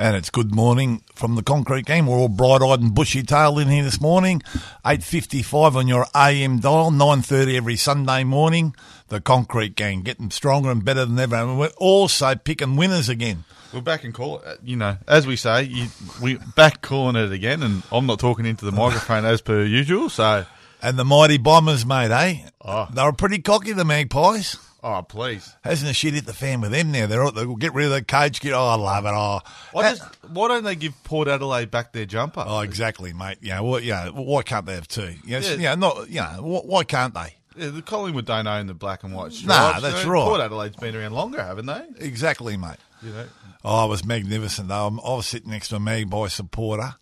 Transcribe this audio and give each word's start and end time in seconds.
And 0.00 0.14
it's 0.14 0.30
good 0.30 0.54
morning 0.54 1.02
from 1.12 1.34
the 1.34 1.42
concrete 1.42 1.86
gang. 1.86 2.06
We're 2.06 2.18
all 2.18 2.28
bright-eyed 2.28 2.80
and 2.80 2.94
bushy-tailed 2.94 3.58
in 3.58 3.66
here 3.68 3.82
this 3.82 4.00
morning. 4.00 4.42
8.55 4.84 5.74
on 5.74 5.88
your 5.88 6.06
AM 6.14 6.60
dial, 6.60 6.92
9.30 6.92 7.56
every 7.56 7.74
Sunday 7.74 8.22
morning. 8.22 8.76
The 9.08 9.20
concrete 9.20 9.74
gang 9.74 10.02
getting 10.02 10.30
stronger 10.30 10.70
and 10.70 10.84
better 10.84 11.04
than 11.04 11.18
ever. 11.18 11.34
And 11.34 11.58
we're 11.58 11.72
also 11.78 12.36
picking 12.36 12.76
winners 12.76 13.08
again. 13.08 13.42
We're 13.74 13.80
back 13.80 14.04
and 14.04 14.14
call 14.14 14.38
it. 14.38 14.60
You 14.62 14.76
know, 14.76 14.98
as 15.08 15.26
we 15.26 15.34
say, 15.34 15.64
you, 15.64 15.88
we 16.22 16.38
back 16.54 16.80
calling 16.80 17.16
it 17.16 17.32
again, 17.32 17.64
and 17.64 17.82
I'm 17.90 18.06
not 18.06 18.20
talking 18.20 18.46
into 18.46 18.66
the 18.66 18.72
microphone 18.72 19.24
as 19.24 19.40
per 19.40 19.64
usual. 19.64 20.10
So, 20.10 20.46
And 20.80 20.96
the 20.96 21.04
mighty 21.04 21.38
Bombers, 21.38 21.84
mate, 21.84 22.12
eh? 22.12 22.48
Oh. 22.64 22.86
They 22.92 23.02
were 23.02 23.12
pretty 23.12 23.40
cocky, 23.40 23.72
the 23.72 23.84
Magpies. 23.84 24.58
Oh 24.82 25.02
please, 25.02 25.54
Hasn't 25.62 25.88
the 25.88 25.94
shit 25.94 26.14
hit 26.14 26.26
the 26.26 26.32
fan 26.32 26.60
with 26.60 26.70
them 26.72 26.92
now? 26.92 27.06
They're 27.06 27.22
all, 27.22 27.32
they'll 27.32 27.56
get 27.56 27.74
rid 27.74 27.86
of 27.86 27.92
the 27.92 28.02
coach. 28.02 28.40
Get, 28.40 28.52
oh, 28.52 28.58
I 28.66 28.74
love 28.76 29.04
it. 29.04 29.12
Oh, 29.14 29.40
why, 29.72 29.90
just, 29.90 30.02
why 30.28 30.48
don't 30.48 30.64
they 30.64 30.76
give 30.76 30.94
Port 31.04 31.28
Adelaide 31.28 31.70
back 31.70 31.92
their 31.92 32.06
jumper? 32.06 32.44
oh 32.46 32.60
exactly, 32.60 33.12
mate. 33.12 33.38
Yeah, 33.42 33.60
well, 33.60 33.80
yeah. 33.80 34.08
Why 34.10 34.42
can't 34.42 34.66
they 34.66 34.74
have 34.74 34.88
two? 34.88 35.14
Yes, 35.24 35.48
Yeah. 35.50 35.56
yeah, 35.56 35.74
not. 35.74 36.08
You 36.08 36.20
know, 36.20 36.26
wh- 36.42 36.66
why 36.66 36.84
can't 36.84 37.14
they? 37.14 37.34
Yeah, 37.56 37.70
the 37.70 37.82
Collingwood 37.82 38.24
don't 38.26 38.46
own 38.46 38.68
the 38.68 38.74
black 38.74 39.02
and 39.02 39.12
white 39.14 39.32
stripes. 39.32 39.46
Nah, 39.48 39.80
that's 39.80 40.00
You 40.04 40.06
know, 40.06 40.12
right. 40.12 40.24
Port 40.24 40.40
Adelaide's 40.40 40.76
been 40.76 40.94
around 40.94 41.12
longer, 41.12 41.42
haven't 41.42 41.66
they? 41.66 41.82
Exactly, 41.98 42.56
mate. 42.56 42.76
You 43.02 43.10
know, 43.12 43.26
Oh, 43.64 43.86
it 43.86 43.88
was 43.88 44.04
magnificent 44.04 44.68
though. 44.68 44.86
I 45.04 45.14
was 45.14 45.26
sitting 45.26 45.50
next 45.50 45.68
to 45.70 45.76
a 45.76 45.80
Magpie 45.80 46.28
supporter, 46.28 46.94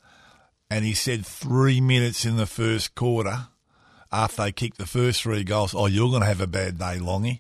and 0.70 0.84
he 0.86 0.94
said 0.94 1.26
three 1.26 1.82
minutes 1.82 2.25
in 2.25 2.38
the 2.38 2.47
first 2.47 2.94
quarter, 2.94 3.48
after 4.10 4.42
they 4.42 4.53
kicked 4.53 4.78
the 4.78 4.86
first 4.86 5.22
three 5.22 5.44
goals, 5.44 5.75
oh, 5.75 5.86
you're 5.86 6.09
going 6.09 6.22
to 6.22 6.26
have 6.26 6.41
a 6.41 6.47
bad 6.47 6.78
day, 6.78 6.98
Longy. 6.98 7.38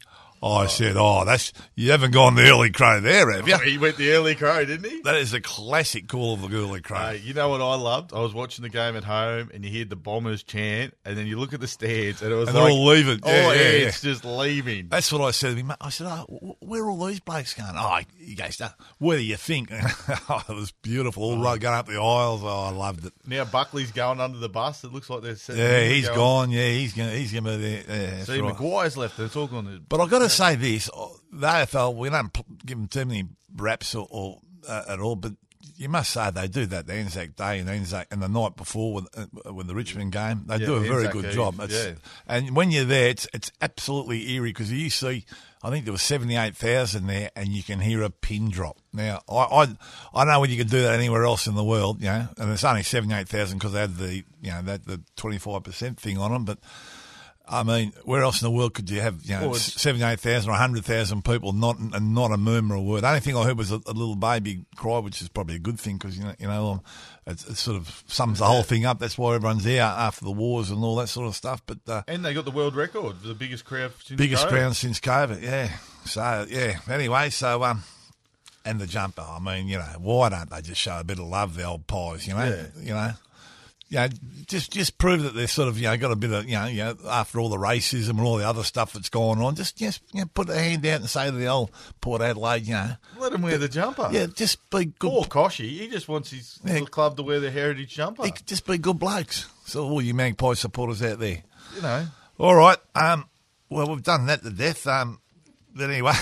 I 0.52 0.66
said, 0.66 0.96
oh, 0.96 1.24
that's 1.24 1.52
you 1.74 1.90
haven't 1.90 2.12
gone 2.12 2.34
the 2.34 2.48
early 2.48 2.70
crow 2.70 3.00
there, 3.00 3.30
have 3.32 3.46
you? 3.48 3.58
he 3.64 3.78
went 3.78 3.96
the 3.96 4.10
early 4.12 4.34
crow, 4.34 4.64
didn't 4.64 4.90
he? 4.90 5.00
That 5.02 5.16
is 5.16 5.32
a 5.34 5.40
classic 5.40 6.08
call 6.08 6.34
of 6.34 6.42
the 6.50 6.56
early 6.56 6.80
crow. 6.80 6.98
Hey, 6.98 7.18
you 7.18 7.34
know 7.34 7.48
what 7.48 7.60
I 7.60 7.74
loved? 7.74 8.12
I 8.12 8.20
was 8.20 8.34
watching 8.34 8.62
the 8.62 8.68
game 8.68 8.96
at 8.96 9.04
home, 9.04 9.50
and 9.52 9.64
you 9.64 9.70
hear 9.70 9.84
the 9.84 9.96
Bombers 9.96 10.42
chant, 10.42 10.94
and 11.04 11.16
then 11.16 11.26
you 11.26 11.38
look 11.38 11.52
at 11.52 11.60
the 11.60 11.68
stands, 11.68 12.22
and 12.22 12.32
it 12.32 12.36
was 12.36 12.48
And 12.48 12.56
they're 12.56 12.64
like 12.64 12.72
all 12.72 12.86
leaving. 12.86 13.20
Oh, 13.22 13.30
Yeah, 13.30 13.52
yeah, 13.52 13.60
it's 13.88 14.00
just 14.00 14.24
leaving. 14.24 14.88
That's 14.88 15.12
what 15.12 15.22
I 15.22 15.30
said 15.30 15.50
to 15.50 15.56
him. 15.56 15.72
I 15.80 15.88
said, 15.90 16.06
oh, 16.08 16.56
where 16.60 16.82
are 16.84 16.90
all 16.90 17.06
these 17.06 17.20
blokes 17.20 17.54
going? 17.54 17.74
Oh, 17.76 18.00
he 18.18 18.34
goes, 18.34 18.60
"Uh, 18.60 18.70
where 18.98 19.18
do 19.18 19.24
you 19.24 19.36
think? 19.36 19.70
oh, 20.28 20.42
it 20.48 20.54
was 20.54 20.72
beautiful. 20.72 21.22
All 21.24 21.38
right, 21.42 21.60
going 21.60 21.74
up 21.76 21.86
the 21.86 21.94
aisles. 22.00 22.42
Oh, 22.44 22.48
I 22.66 22.70
loved 22.70 23.04
it. 23.06 23.12
Now 23.26 23.44
Buckley's 23.44 23.92
going 23.92 24.20
under 24.20 24.38
the 24.38 24.48
bus. 24.48 24.84
It 24.84 24.92
looks 24.92 25.10
like 25.10 25.22
they're 25.22 25.56
Yeah, 25.56 25.88
he's 25.88 26.08
go. 26.08 26.14
gone. 26.14 26.50
Yeah, 26.50 26.68
he's 26.68 26.92
going. 26.92 27.10
He's 27.16 27.32
going 27.32 27.44
to 27.44 27.50
be 27.58 27.82
there. 27.82 28.16
Yeah, 28.18 28.24
See, 28.24 28.40
right. 28.40 28.54
McGuire's 28.54 28.96
left. 28.96 29.18
It's 29.18 29.36
all 29.36 29.46
going 29.46 29.66
to. 29.66 29.80
But 29.88 30.00
I've 30.00 30.10
got 30.10 30.20
to 30.20 30.28
say 30.36 30.56
this: 30.56 30.86
the 31.32 31.46
AFL, 31.46 31.94
we 31.96 32.08
don't 32.10 32.32
give 32.64 32.78
them 32.78 32.88
too 32.88 33.04
many 33.04 33.24
reps 33.56 33.94
or, 33.94 34.06
or 34.10 34.40
uh, 34.68 34.84
at 34.88 35.00
all, 35.00 35.16
but 35.16 35.32
you 35.78 35.88
must 35.88 36.10
say 36.10 36.30
they 36.30 36.48
do 36.48 36.64
that 36.66 36.86
the 36.86 36.94
Anzac 36.94 37.36
Day 37.36 37.58
and 37.58 37.68
Anzac 37.68 38.06
and 38.10 38.22
the 38.22 38.28
night 38.28 38.56
before 38.56 38.94
with, 38.94 39.08
uh, 39.18 39.52
with 39.52 39.66
the 39.66 39.74
Richmond 39.74 40.12
game. 40.12 40.44
They 40.46 40.56
Yeah, 40.56 40.66
do 40.66 40.74
a 40.76 40.80
very 40.80 41.06
Anzac 41.06 41.12
good 41.12 41.24
Eve, 41.26 41.32
job. 41.32 41.60
It's, 41.60 41.74
yeah. 41.74 41.94
And 42.26 42.56
when 42.56 42.70
you're 42.70 42.84
there, 42.84 43.08
it's 43.08 43.28
it's 43.34 43.52
absolutely 43.60 44.30
eerie 44.32 44.50
because 44.50 44.72
you 44.72 44.90
see. 44.90 45.24
I 45.62 45.70
think 45.70 45.84
there 45.84 45.92
was 45.92 46.02
seventy 46.02 46.36
eight 46.36 46.56
thousand 46.56 47.06
there, 47.08 47.30
and 47.34 47.48
you 47.48 47.62
can 47.62 47.80
hear 47.80 48.02
a 48.02 48.10
pin 48.10 48.50
drop. 48.50 48.78
Now, 48.92 49.20
I, 49.28 49.34
I 49.34 49.68
I 50.14 50.24
know 50.24 50.40
when 50.40 50.50
you 50.50 50.56
can 50.56 50.68
do 50.68 50.82
that 50.82 50.94
anywhere 50.94 51.24
else 51.24 51.46
in 51.48 51.54
the 51.56 51.64
world, 51.64 52.00
you 52.00 52.06
know, 52.06 52.28
and 52.38 52.52
it's 52.52 52.62
only 52.62 52.84
seventy 52.84 53.14
eight 53.14 53.28
thousand 53.28 53.58
because 53.58 53.72
they 53.72 53.80
had 53.80 53.96
the 53.96 54.14
you 54.40 54.50
know 54.52 54.62
that 54.62 54.86
the 54.86 55.00
twenty 55.16 55.38
five 55.38 55.64
percent 55.64 55.98
thing 55.98 56.18
on 56.18 56.30
them, 56.30 56.44
but 56.44 56.58
I 57.48 57.62
mean, 57.62 57.92
where 58.04 58.22
else 58.22 58.42
in 58.42 58.46
the 58.46 58.50
world 58.50 58.74
could 58.74 58.90
you 58.90 59.00
have 59.00 59.22
you 59.24 59.34
know 59.38 59.50
Well, 59.50 59.54
seventy-eight 59.54 60.18
thousand 60.18 60.50
or 60.50 60.54
hundred 60.54 60.84
thousand 60.84 61.24
people 61.24 61.52
not 61.52 61.78
and 61.78 62.14
not 62.14 62.32
a 62.32 62.36
murmur 62.36 62.74
a 62.74 62.82
word? 62.82 63.02
The 63.02 63.08
only 63.08 63.20
thing 63.20 63.36
I 63.36 63.44
heard 63.44 63.56
was 63.56 63.70
a, 63.70 63.76
a 63.86 63.92
little 63.92 64.16
baby 64.16 64.64
cry, 64.74 64.98
which 64.98 65.22
is 65.22 65.28
probably 65.28 65.54
a 65.54 65.60
good 65.60 65.78
thing 65.78 65.96
because 65.96 66.18
you 66.18 66.24
know 66.24 66.34
you 66.40 66.48
know 66.48 66.70
um, 66.72 66.80
it, 67.26 67.34
it 67.48 67.56
sort 67.56 67.76
of 67.76 68.02
sums 68.08 68.40
the 68.40 68.46
whole 68.46 68.62
thing 68.64 68.84
up. 68.84 68.98
That's 68.98 69.16
why 69.16 69.34
everyone's 69.36 69.62
there 69.64 69.82
after 69.82 70.24
the 70.24 70.32
wars 70.32 70.70
and 70.70 70.82
all 70.82 70.96
that 70.96 71.08
sort 71.08 71.28
of 71.28 71.36
stuff. 71.36 71.62
But 71.66 71.78
uh, 71.86 72.02
And 72.08 72.24
they 72.24 72.34
got 72.34 72.44
the 72.46 72.50
world 72.50 72.74
record 72.74 73.16
for 73.18 73.28
the 73.28 73.34
biggest 73.34 73.64
crowd 73.64 73.92
since 74.04 74.18
biggest 74.18 74.46
COVID. 74.46 74.50
crowd 74.50 74.76
since 74.76 74.98
COVID, 75.00 75.42
yeah. 75.42 75.70
So 76.04 76.46
yeah. 76.48 76.78
Anyway, 76.90 77.30
so 77.30 77.62
um, 77.62 77.84
and 78.64 78.80
the 78.80 78.86
jumper. 78.88 79.22
I 79.22 79.38
mean, 79.38 79.68
you 79.68 79.78
know, 79.78 79.84
why 80.00 80.30
don't 80.30 80.50
they 80.50 80.62
just 80.62 80.80
show 80.80 80.98
a 80.98 81.04
bit 81.04 81.20
of 81.20 81.26
love, 81.26 81.54
the 81.54 81.62
old 81.64 81.86
pies? 81.86 82.26
You 82.26 82.34
know, 82.34 82.44
Yeah. 82.44 82.82
you 82.82 82.92
know. 82.94 83.12
You 83.88 83.98
know, 83.98 84.08
just 84.46 84.72
just 84.72 84.98
prove 84.98 85.22
that 85.22 85.34
they're 85.34 85.46
sort 85.46 85.68
of 85.68 85.78
you 85.78 85.84
know 85.84 85.96
got 85.96 86.10
a 86.10 86.16
bit 86.16 86.32
of 86.32 86.44
you 86.46 86.56
know 86.56 86.66
you 86.66 86.78
know 86.78 86.96
after 87.08 87.38
all 87.38 87.48
the 87.48 87.56
racism 87.56 88.10
and 88.10 88.20
all 88.22 88.36
the 88.36 88.48
other 88.48 88.64
stuff 88.64 88.92
that's 88.92 89.08
going 89.08 89.40
on, 89.40 89.54
just 89.54 89.76
just 89.76 90.02
you 90.12 90.22
know, 90.22 90.26
put 90.34 90.50
a 90.50 90.54
hand 90.58 90.84
out 90.86 91.00
and 91.00 91.08
say 91.08 91.26
to 91.26 91.32
the 91.36 91.46
old 91.46 91.70
Port 92.00 92.20
Adelaide, 92.20 92.66
you 92.66 92.74
know, 92.74 92.92
Let 93.18 93.32
him 93.32 93.42
wear 93.42 93.58
the 93.58 93.68
jumper. 93.68 94.08
yeah, 94.10 94.26
just 94.26 94.58
be 94.70 94.86
good, 94.86 95.10
Poor 95.10 95.24
Kochie. 95.24 95.68
He 95.70 95.86
just 95.88 96.08
wants 96.08 96.32
his 96.32 96.58
Yeah. 96.64 96.80
club 96.80 97.16
to 97.18 97.22
wear 97.22 97.38
the 97.38 97.50
heritage 97.52 97.94
jumper. 97.94 98.24
he- 98.26 98.32
just 98.44 98.66
be 98.66 98.76
good 98.76 98.98
blokes. 98.98 99.46
So 99.66 99.84
all 99.88 100.02
you 100.02 100.14
Magpie 100.14 100.54
supporters 100.54 101.00
out 101.02 101.20
there, 101.20 101.42
You 101.76 101.82
know. 101.82 102.06
All 102.38 102.54
right. 102.56 102.78
Um, 102.96 103.26
well, 103.70 103.88
we've 103.88 104.02
done 104.02 104.26
that 104.26 104.42
to 104.42 104.50
death. 104.50 104.84
Um, 104.88 105.20
but 105.74 105.88
anyway, 105.90 106.12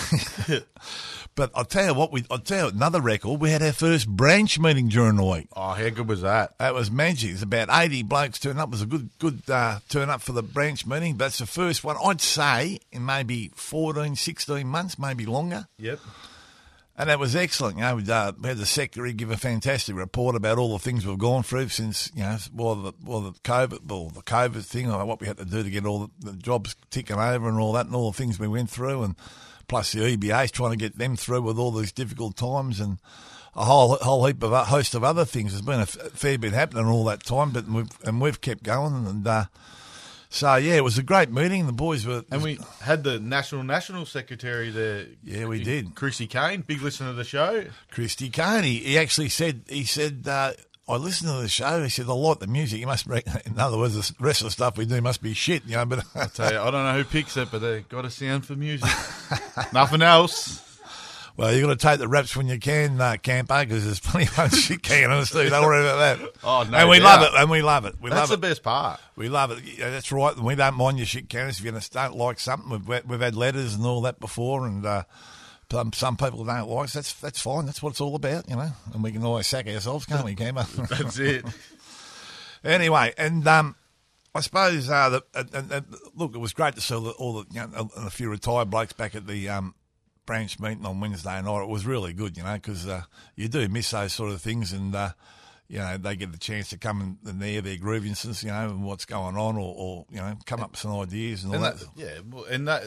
but 1.35 1.51
I'll 1.55 1.65
tell 1.65 1.87
you 1.87 1.95
what. 1.95 2.13
We 2.13 2.25
I'll 2.31 2.39
tell 2.39 2.69
you 2.69 2.75
another 2.75 3.01
record. 3.01 3.41
We 3.41 3.51
had 3.51 3.63
our 3.63 3.73
first 3.73 4.09
branch 4.09 4.59
meeting 4.59 4.89
during 4.89 5.17
the 5.17 5.25
week. 5.25 5.49
Oh, 5.55 5.71
how 5.71 5.89
good 5.89 6.09
was 6.09 6.23
that? 6.23 6.57
That 6.59 6.75
was 6.75 6.91
magic. 6.91 7.31
There's 7.31 7.43
about 7.43 7.69
eighty 7.71 8.03
blokes 8.03 8.39
turned 8.39 8.59
up. 8.59 8.69
It 8.69 8.73
was 8.73 8.83
a 8.83 8.87
good 8.87 9.11
good 9.19 9.43
uh, 9.49 9.81
turn 9.89 10.11
up 10.11 10.21
for 10.21 10.33
the 10.33 10.43
branch 10.43 10.87
meeting. 10.87 11.17
But 11.17 11.27
it's 11.27 11.39
the 11.39 11.47
first 11.47 11.85
one 11.85 11.97
I'd 12.05 12.21
say 12.21 12.79
in 12.93 13.05
maybe 13.05 13.51
14, 13.55 14.17
16 14.17 14.67
months, 14.67 14.99
maybe 14.99 15.27
longer. 15.27 15.67
Yep. 15.79 16.01
And 16.97 17.11
that 17.11 17.19
was 17.19 17.35
excellent. 17.35 17.77
You 17.79 17.83
know, 17.83 17.97
we, 17.97 18.09
uh, 18.09 18.33
we 18.41 18.49
had 18.49 18.59
the 18.59 18.67
secretary 18.67 19.13
give 19.13 19.31
a 19.31 19.37
fantastic 19.37 19.97
report 19.97 20.37
about 20.37 20.59
all 20.59 20.73
the 20.73 20.79
things 20.79 21.05
we've 21.05 21.19
gone 21.19 21.43
through 21.43 21.69
since, 21.69 22.11
you 22.15 22.23
know, 22.23 22.37
well, 22.55 22.75
the, 22.77 22.93
well, 23.05 23.21
the 23.21 23.33
COVID, 23.41 23.91
well, 23.91 24.11
the 24.11 24.23
COVID 24.23 24.65
thing, 24.65 24.89
or 24.89 25.05
what 25.05 25.21
we 25.21 25.27
had 25.27 25.39
to 25.39 25.45
do 25.45 25.65
to 25.65 25.71
get 25.71 25.87
all 25.87 26.07
the, 26.21 26.31
the 26.31 26.37
jobs 26.37 26.77
ticking 26.91 27.17
over 27.17 27.49
and 27.49 27.59
all 27.59 27.73
that, 27.73 27.87
and 27.87 27.97
all 27.97 28.13
the 28.13 28.17
things 28.17 28.39
we 28.39 28.47
went 28.47 28.71
through, 28.71 29.03
and 29.03 29.17
plus 29.69 29.93
the 29.93 30.17
EBA's 30.17 30.51
trying 30.51 30.71
to 30.71 30.77
get 30.77 30.99
them 30.99 31.17
through 31.17 31.43
with 31.43 31.59
all 31.59 31.71
these 31.73 31.93
difficult 31.93 32.37
times, 32.37 32.81
and 32.81 32.99
a 33.57 33.65
whole 33.65 33.97
whole 33.97 34.27
heap 34.27 34.43
of 34.43 34.53
a 34.53 34.65
host 34.65 34.95
of 34.95 35.05
other 35.05 35.25
things. 35.25 35.53
There's 35.53 35.63
been 35.63 35.81
a 35.81 35.83
f- 35.83 36.13
fair 36.13 36.39
bit 36.39 36.53
happening 36.53 36.87
all 36.87 37.05
that 37.05 37.23
time, 37.23 37.51
but 37.51 37.67
we've 37.67 37.89
and 38.05 38.21
we've 38.21 38.41
kept 38.41 38.63
going, 38.63 39.07
and 39.07 39.27
uh, 39.27 39.45
so 40.29 40.57
yeah, 40.57 40.75
it 40.75 40.83
was 40.85 40.99
a 40.99 41.03
great 41.03 41.31
meeting. 41.31 41.67
The 41.67 41.73
boys 41.73 42.05
were, 42.05 42.25
And 42.33 42.43
we 42.43 42.59
had 42.81 43.05
the 43.05 43.21
national 43.21 43.63
national 43.63 44.05
secretary 44.07 44.71
there. 44.71 45.07
Yeah, 45.23 45.47
we 45.47 45.63
did. 45.63 45.95
Chrissy 45.95 46.27
Kane, 46.27 46.63
big 46.63 46.83
listener 46.83 47.11
to 47.11 47.13
the 47.15 47.23
show. 47.23 47.67
Christy 47.93 48.31
Carney. 48.31 48.79
He 48.79 48.99
actually 48.99 49.29
said, 49.29 49.63
he 49.69 49.85
said, 49.85 50.25
uh, 50.27 50.55
I 50.87 50.97
listened 50.97 51.31
to 51.31 51.41
the 51.41 51.49
show. 51.49 51.83
He 51.83 51.89
said, 51.89 52.07
I 52.09 52.13
like 52.13 52.41
the 52.41 52.47
music. 52.47 52.79
You 52.81 52.87
must, 52.87 53.07
in 53.47 53.59
other 53.59 53.79
words, 53.79 53.95
the 53.95 54.15
rest 54.25 54.43
of 54.43 54.47
the 54.47 54.51
stuff 54.51 54.77
we 54.77 54.85
do 54.85 55.01
must 55.01 55.23
be 55.23 55.33
shit, 55.33 55.65
you 55.65 55.77
know. 55.77 55.87
But 55.87 56.05
I 56.15 56.27
Tell 56.27 56.53
you, 56.53 56.59
I 56.59 56.71
don't 56.71 56.85
know 56.85 56.95
who 56.95 57.05
picks 57.05 57.37
it, 57.37 57.49
but 57.51 57.61
they 57.61 57.81
got 57.83 58.05
a 58.05 58.11
sound 58.11 58.45
for 58.45 58.55
music. 58.55 58.91
Nothing 59.73 60.03
else. 60.03 60.61
well, 61.39 61.55
you 61.55 61.63
got 61.63 61.71
to 61.71 61.77
take 61.77 61.99
the 62.01 62.07
raps 62.07 62.37
when 62.37 62.49
you 62.49 62.59
can, 62.59 63.01
uh, 63.01 63.17
Campo, 63.23 63.61
because 63.65 63.85
there's 63.87 63.99
plenty 64.01 64.29
of 64.37 64.55
shit 64.55 64.83
can 64.83 65.11
on 65.11 65.19
us 65.21 65.31
too. 65.31 65.49
Don't 65.49 65.65
worry 65.65 65.81
about 65.81 66.19
that. 66.19 66.31
Oh, 66.45 66.65
no 66.71 66.77
and 66.77 66.89
we 66.91 66.99
doubt. 66.99 67.21
love 67.21 67.23
it. 67.35 67.41
And 67.41 67.51
we 67.51 67.63
love 67.63 67.85
it. 67.87 67.95
We 68.03 68.11
That's 68.11 68.31
love 68.31 68.41
the 68.41 68.47
it. 68.47 68.51
best 68.51 68.63
part. 68.63 69.01
We 69.17 69.31
love 69.31 69.53
it. 69.53 69.65
Yeah, 69.65 69.89
that's 69.91 70.13
right. 70.13 70.37
We 70.37 70.55
don't 70.55 70.75
mind 70.75 70.99
your 70.99 71.07
shit 71.07 71.31
canners 71.31 71.59
if 71.61 71.65
you 71.65 71.73
don't 71.73 72.17
like 72.17 72.39
something. 72.39 72.85
We've 72.87 73.05
we've 73.09 73.21
had 73.21 73.37
letters 73.37 73.75
and 73.75 73.87
all 73.87 74.03
that 74.03 74.21
before, 74.21 74.67
and 74.67 74.85
uh, 74.85 75.05
some 75.75 75.93
some 75.93 76.17
people 76.17 76.45
don't 76.45 76.69
like. 76.69 76.85
us. 76.85 76.93
That's 76.93 77.13
that's 77.15 77.41
fine. 77.41 77.67
That's 77.67 77.83
what 77.83 77.91
it's 77.91 78.01
all 78.01 78.15
about, 78.15 78.49
you 78.49 78.55
know. 78.55 78.71
And 78.93 79.03
we 79.03 79.11
can 79.11 79.25
always 79.25 79.49
sack 79.49 79.67
ourselves, 79.67 80.07
can't 80.07 80.25
we, 80.25 80.35
Campo? 80.37 80.63
That's 80.89 81.19
it. 81.19 81.45
Anyway, 82.63 83.13
and 83.19 83.47
um, 83.49 83.75
I 84.35 84.41
suppose 84.41 84.89
uh, 84.89 85.09
the, 85.09 85.25
and, 85.35 85.55
and, 85.55 85.73
and 85.73 85.87
look, 86.15 86.35
it 86.37 86.39
was 86.39 86.53
great 86.53 86.77
to 86.77 86.81
see 86.81 86.95
all 86.95 87.01
the, 87.01 87.11
all 87.11 87.33
the 87.33 87.47
you 87.51 87.61
know, 87.61 87.91
a, 87.97 88.07
a 88.07 88.11
few 88.11 88.31
retired 88.31 88.71
blokes 88.71 88.93
back 88.93 89.17
at 89.17 89.27
the 89.27 89.49
um, 89.49 89.75
branch 90.27 90.61
meeting 90.61 90.87
on 90.87 91.01
Wednesday 91.01 91.43
night. 91.43 91.63
It 91.63 91.69
was 91.69 91.85
really 91.85 92.13
good, 92.13 92.37
you 92.37 92.45
know, 92.45 92.55
because 92.55 92.87
uh, 92.87 93.03
you 93.35 93.49
do 93.49 93.69
miss 93.69 93.91
those 93.91 94.13
sort 94.13 94.31
of 94.31 94.41
things, 94.41 94.73
and 94.73 94.95
uh, 94.95 95.11
you 95.67 95.79
know 95.79 95.99
they 95.99 96.15
get 96.15 96.31
the 96.31 96.39
chance 96.39 96.71
to 96.71 96.79
come 96.79 97.01
and, 97.01 97.19
and 97.27 97.43
air 97.43 97.63
their 97.63 97.79
grievances, 97.79 98.45
you 98.45 98.51
know, 98.51 98.71
and 98.71 98.85
what's 98.85 99.07
going 99.07 99.37
on, 99.37 99.57
or, 99.57 99.75
or 99.77 100.07
you 100.09 100.19
know, 100.19 100.37
come 100.47 100.61
up 100.61 100.71
with 100.71 100.81
some 100.81 100.97
ideas 100.97 101.43
and 101.43 101.53
all 101.53 101.61
that. 101.61 101.79
that, 101.79 101.89
yeah, 101.97 102.21
and 102.49 102.69
that 102.69 102.85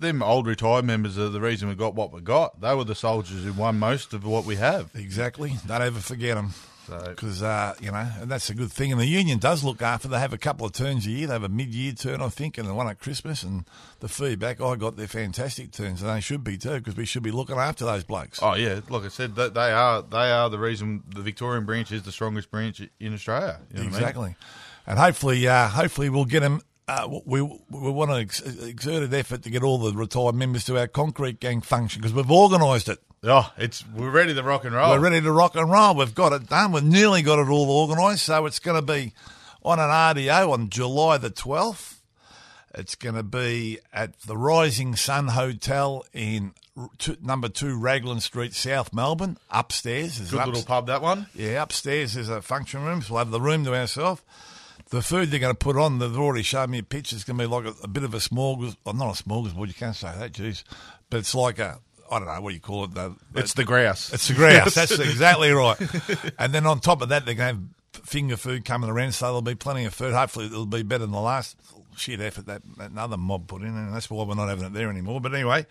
them 0.00 0.22
old 0.22 0.46
retired 0.46 0.84
members 0.84 1.18
are 1.18 1.28
the 1.28 1.40
reason 1.40 1.68
we 1.68 1.74
got 1.74 1.94
what 1.94 2.12
we 2.12 2.20
got. 2.20 2.60
They 2.60 2.74
were 2.74 2.84
the 2.84 2.94
soldiers 2.94 3.44
who 3.44 3.52
won 3.52 3.78
most 3.78 4.12
of 4.14 4.24
what 4.24 4.44
we 4.44 4.56
have. 4.56 4.90
Exactly. 4.94 5.54
Don't 5.66 5.82
ever 5.82 6.00
forget 6.00 6.36
them. 6.36 6.50
So- 6.86 7.04
Because, 7.06 7.42
uh, 7.42 7.74
you 7.80 7.90
know, 7.90 8.08
and 8.20 8.30
that's 8.30 8.48
a 8.48 8.54
good 8.54 8.72
thing. 8.72 8.92
And 8.92 9.00
the 9.00 9.04
union 9.06 9.38
does 9.38 9.62
look 9.62 9.82
after. 9.82 10.08
They 10.08 10.18
have 10.20 10.32
a 10.32 10.38
couple 10.38 10.64
of 10.64 10.72
turns 10.72 11.06
a 11.06 11.10
year. 11.10 11.26
They 11.26 11.34
have 11.34 11.42
a 11.44 11.48
mid-year 11.50 11.92
turn, 11.92 12.22
I 12.22 12.30
think, 12.30 12.56
and 12.56 12.66
the 12.66 12.72
one 12.72 12.88
at 12.88 12.98
Christmas. 12.98 13.42
And 13.42 13.66
the 14.00 14.08
feedback 14.08 14.58
I 14.62 14.74
got, 14.76 14.96
they're 14.96 15.06
fantastic 15.06 15.70
turns. 15.70 16.00
And 16.00 16.10
they 16.10 16.20
should 16.20 16.42
be 16.42 16.56
too, 16.56 16.78
because 16.78 16.96
we 16.96 17.04
should 17.04 17.22
be 17.22 17.30
looking 17.30 17.56
after 17.58 17.84
those 17.84 18.04
blokes. 18.04 18.38
Oh 18.40 18.54
yeah, 18.54 18.80
like 18.88 19.02
I 19.04 19.08
said, 19.08 19.34
they 19.36 19.70
are 19.70 20.00
they 20.00 20.30
are 20.30 20.48
the 20.48 20.58
reason 20.58 21.02
the 21.14 21.20
Victorian 21.20 21.66
branch 21.66 21.92
is 21.92 22.04
the 22.04 22.12
strongest 22.12 22.50
branch 22.50 22.80
in 22.98 23.12
Australia. 23.12 23.60
You 23.70 23.80
know 23.80 23.84
what 23.84 23.88
I 23.88 23.90
mean? 23.90 23.94
exactly. 23.94 24.36
And 24.86 24.98
hopefully, 24.98 25.46
uh, 25.46 25.68
hopefully 25.68 26.08
we'll 26.08 26.24
get 26.24 26.40
them. 26.40 26.62
Uh, 26.88 27.20
we 27.26 27.42
we 27.42 27.90
want 27.90 28.10
to 28.10 28.16
ex- 28.16 28.40
exerted 28.40 29.12
effort 29.12 29.42
to 29.42 29.50
get 29.50 29.62
all 29.62 29.76
the 29.76 29.92
retired 29.92 30.34
members 30.34 30.64
to 30.64 30.78
our 30.78 30.86
concrete 30.88 31.38
gang 31.38 31.60
function 31.60 32.00
because 32.00 32.14
we've 32.14 32.30
organised 32.30 32.88
it. 32.88 32.98
Oh, 33.24 33.52
it's 33.58 33.84
we're 33.94 34.10
ready 34.10 34.32
to 34.32 34.42
rock 34.42 34.64
and 34.64 34.74
roll. 34.74 34.90
We're 34.90 35.00
ready 35.00 35.20
to 35.20 35.30
rock 35.32 35.54
and 35.54 35.70
roll. 35.70 35.94
We've 35.94 36.14
got 36.14 36.32
it 36.32 36.48
done. 36.48 36.72
We've 36.72 36.84
nearly 36.84 37.20
got 37.20 37.38
it 37.38 37.48
all 37.48 37.70
organised. 37.70 38.24
So 38.24 38.46
it's 38.46 38.58
going 38.58 38.76
to 38.80 38.92
be 38.92 39.12
on 39.62 39.78
an 39.78 39.88
RDO 39.90 40.50
on 40.50 40.70
July 40.70 41.18
the 41.18 41.30
12th. 41.30 41.96
It's 42.74 42.94
going 42.94 43.16
to 43.16 43.22
be 43.22 43.80
at 43.92 44.20
the 44.20 44.36
Rising 44.36 44.94
Sun 44.94 45.28
Hotel 45.28 46.06
in 46.12 46.52
number 47.20 47.48
two 47.48 47.76
Raglan 47.76 48.20
Street, 48.20 48.54
South 48.54 48.92
Melbourne. 48.94 49.36
Upstairs. 49.50 50.30
Good 50.30 50.40
an 50.40 50.46
little 50.48 50.62
pub 50.62 50.86
that 50.86 51.02
one. 51.02 51.26
yeah, 51.34 51.62
upstairs 51.62 52.16
is 52.16 52.28
a 52.28 52.40
function 52.40 52.84
room, 52.84 53.02
so 53.02 53.14
we'll 53.14 53.24
have 53.24 53.30
the 53.30 53.40
room 53.40 53.64
to 53.64 53.74
ourselves. 53.74 54.22
The 54.90 55.02
food 55.02 55.30
they're 55.30 55.40
going 55.40 55.54
to 55.54 55.58
put 55.58 55.76
on, 55.76 55.98
they've 55.98 56.16
already 56.16 56.42
shown 56.42 56.70
me 56.70 56.78
a 56.78 56.82
picture. 56.82 57.14
It's 57.14 57.24
going 57.24 57.38
to 57.38 57.44
be 57.44 57.48
like 57.48 57.66
a, 57.66 57.74
a 57.84 57.88
bit 57.88 58.04
of 58.04 58.14
a 58.14 58.18
smorgasbord. 58.18 58.76
Well, 58.84 58.94
not 58.94 59.20
a 59.20 59.22
smorgasbord, 59.22 59.68
you 59.68 59.74
can't 59.74 59.94
say 59.96 60.12
that, 60.18 60.32
jeez. 60.32 60.64
But 61.10 61.18
it's 61.18 61.34
like 61.34 61.58
a, 61.58 61.78
I 62.10 62.18
don't 62.18 62.26
know, 62.28 62.40
what 62.40 62.50
do 62.50 62.54
you 62.54 62.60
call 62.60 62.84
it? 62.84 62.94
The, 62.94 63.14
It's 63.34 63.52
the 63.54 63.64
grouse. 63.64 64.12
it's 64.12 64.28
the 64.28 64.34
grouse. 64.34 64.74
That's 64.74 64.98
exactly 64.98 65.50
right. 65.50 65.76
And 66.38 66.54
then 66.54 66.66
on 66.66 66.80
top 66.80 67.02
of 67.02 67.10
that, 67.10 67.26
they're 67.26 67.34
going 67.34 67.56
to 67.56 67.60
have 67.92 68.06
finger 68.06 68.36
food 68.38 68.64
coming 68.64 68.88
around, 68.88 69.12
so 69.12 69.26
there'll 69.26 69.42
be 69.42 69.54
plenty 69.54 69.84
of 69.84 69.92
food. 69.92 70.14
Hopefully, 70.14 70.46
it'll 70.46 70.64
be 70.64 70.82
better 70.82 71.04
than 71.04 71.10
the 71.12 71.20
last 71.20 71.56
shit 71.96 72.20
effort 72.20 72.46
that, 72.46 72.62
that 72.78 72.90
another 72.92 73.16
mob 73.18 73.46
put 73.48 73.60
in, 73.62 73.68
and 73.68 73.92
that's 73.94 74.08
why 74.08 74.24
we're 74.24 74.34
not 74.34 74.48
having 74.48 74.64
it 74.64 74.72
there 74.72 74.88
anymore. 74.88 75.20
But 75.20 75.34
anyway, 75.34 75.66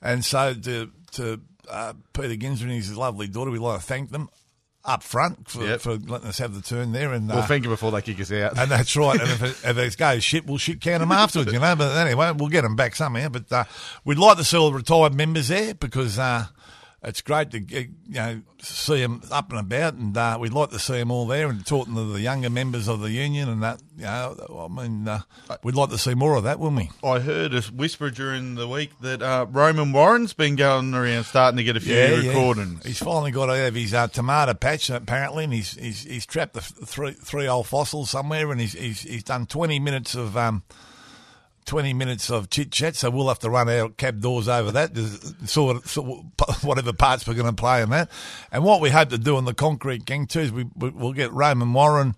and 0.00 0.24
so 0.24 0.54
to 0.54 0.90
to 1.12 1.40
uh, 1.68 1.92
Peter 2.14 2.36
Ginsner 2.36 2.62
and 2.62 2.70
his 2.72 2.96
lovely 2.96 3.26
daughter, 3.28 3.50
we'd 3.50 3.58
like 3.58 3.80
to 3.80 3.86
thank 3.86 4.10
them 4.10 4.30
up 4.84 5.02
front 5.02 5.48
for, 5.50 5.64
Yep. 5.64 5.80
for 5.80 5.96
letting 5.96 6.28
us 6.28 6.38
have 6.38 6.54
the 6.54 6.62
turn 6.62 6.92
there. 6.92 7.12
And 7.12 7.28
We'll 7.28 7.38
uh, 7.38 7.46
thank 7.46 7.64
you 7.64 7.70
before 7.70 7.90
they 7.92 8.00
kick 8.02 8.20
us 8.20 8.32
out. 8.32 8.58
and 8.58 8.70
that's 8.70 8.96
right. 8.96 9.20
And 9.20 9.28
if 9.30 9.42
it, 9.64 9.68
if 9.70 9.78
it 9.78 9.96
goes 9.96 10.24
shit, 10.24 10.46
we'll 10.46 10.58
shit 10.58 10.80
can 10.80 11.00
them 11.00 11.12
afterwards, 11.12 11.52
you 11.52 11.58
know. 11.60 11.76
But 11.76 11.96
anyway, 11.96 12.32
we'll 12.32 12.48
get 12.48 12.62
them 12.62 12.76
back 12.76 12.96
somehow. 12.96 13.28
But 13.28 13.52
uh, 13.52 13.64
we'd 14.04 14.18
like 14.18 14.38
to 14.38 14.44
see 14.44 14.56
all 14.56 14.70
the 14.70 14.76
retired 14.78 15.14
members 15.14 15.48
there 15.48 15.74
because 15.74 16.18
uh, 16.18 16.46
it's 17.02 17.22
great 17.22 17.50
to 17.52 17.60
you 17.60 17.88
know 18.08 18.42
see 18.60 19.00
them 19.00 19.22
up 19.30 19.50
and 19.50 19.60
about, 19.60 19.94
and 19.94 20.16
uh, 20.16 20.36
we'd 20.38 20.52
like 20.52 20.70
to 20.70 20.78
see 20.78 20.98
them 20.98 21.10
all 21.10 21.26
there 21.26 21.48
and 21.48 21.64
talking 21.64 21.94
to 21.94 22.04
the 22.04 22.20
younger 22.20 22.50
members 22.50 22.88
of 22.88 23.00
the 23.00 23.10
union 23.10 23.48
and 23.48 23.62
that. 23.62 23.80
You 23.96 24.04
know, 24.04 24.68
I 24.70 24.82
mean, 24.82 25.08
uh, 25.08 25.20
we'd 25.62 25.74
like 25.74 25.90
to 25.90 25.98
see 25.98 26.14
more 26.14 26.34
of 26.36 26.44
that, 26.44 26.58
wouldn't 26.58 26.90
we? 27.02 27.08
I 27.08 27.20
heard 27.20 27.54
a 27.54 27.62
whisper 27.62 28.10
during 28.10 28.54
the 28.54 28.68
week 28.68 28.90
that 29.00 29.22
uh, 29.22 29.46
Roman 29.50 29.92
Warren's 29.92 30.32
been 30.34 30.56
going 30.56 30.94
around 30.94 31.24
starting 31.24 31.56
to 31.56 31.64
get 31.64 31.76
a 31.76 31.80
few 31.80 31.94
recordings. 32.28 32.84
He's 32.84 32.98
finally 32.98 33.30
got 33.30 33.48
out 33.48 33.68
of 33.68 33.74
his 33.74 33.94
uh, 33.94 34.08
tomato 34.08 34.54
patch 34.54 34.90
apparently, 34.90 35.44
and 35.44 35.52
he's 35.52 35.72
he's, 35.74 36.02
he's 36.02 36.26
trapped 36.26 36.54
the 36.54 36.60
three 36.60 37.12
three 37.12 37.48
old 37.48 37.66
fossils 37.66 38.10
somewhere, 38.10 38.50
and 38.50 38.60
he's 38.60 38.74
he's, 38.74 39.00
he's 39.00 39.24
done 39.24 39.46
twenty 39.46 39.78
minutes 39.78 40.14
of 40.14 40.36
um. 40.36 40.62
20 41.66 41.92
minutes 41.94 42.30
of 42.30 42.50
chit 42.50 42.72
chat, 42.72 42.96
so 42.96 43.10
we'll 43.10 43.28
have 43.28 43.38
to 43.40 43.50
run 43.50 43.68
our 43.68 43.88
cab 43.90 44.20
doors 44.20 44.48
over 44.48 44.72
that, 44.72 44.96
sort 45.46 45.76
of, 45.76 45.86
sort 45.88 46.24
of 46.40 46.64
whatever 46.64 46.92
parts 46.92 47.26
we're 47.26 47.34
going 47.34 47.46
to 47.46 47.52
play 47.52 47.82
in 47.82 47.90
that. 47.90 48.10
And 48.50 48.64
what 48.64 48.80
we 48.80 48.90
hope 48.90 49.10
to 49.10 49.18
do 49.18 49.38
in 49.38 49.44
the 49.44 49.54
concrete 49.54 50.04
gang 50.04 50.26
too 50.26 50.40
is 50.40 50.52
we, 50.52 50.66
we, 50.76 50.90
we'll 50.90 51.12
get 51.12 51.32
Roman 51.32 51.72
Warren 51.72 52.16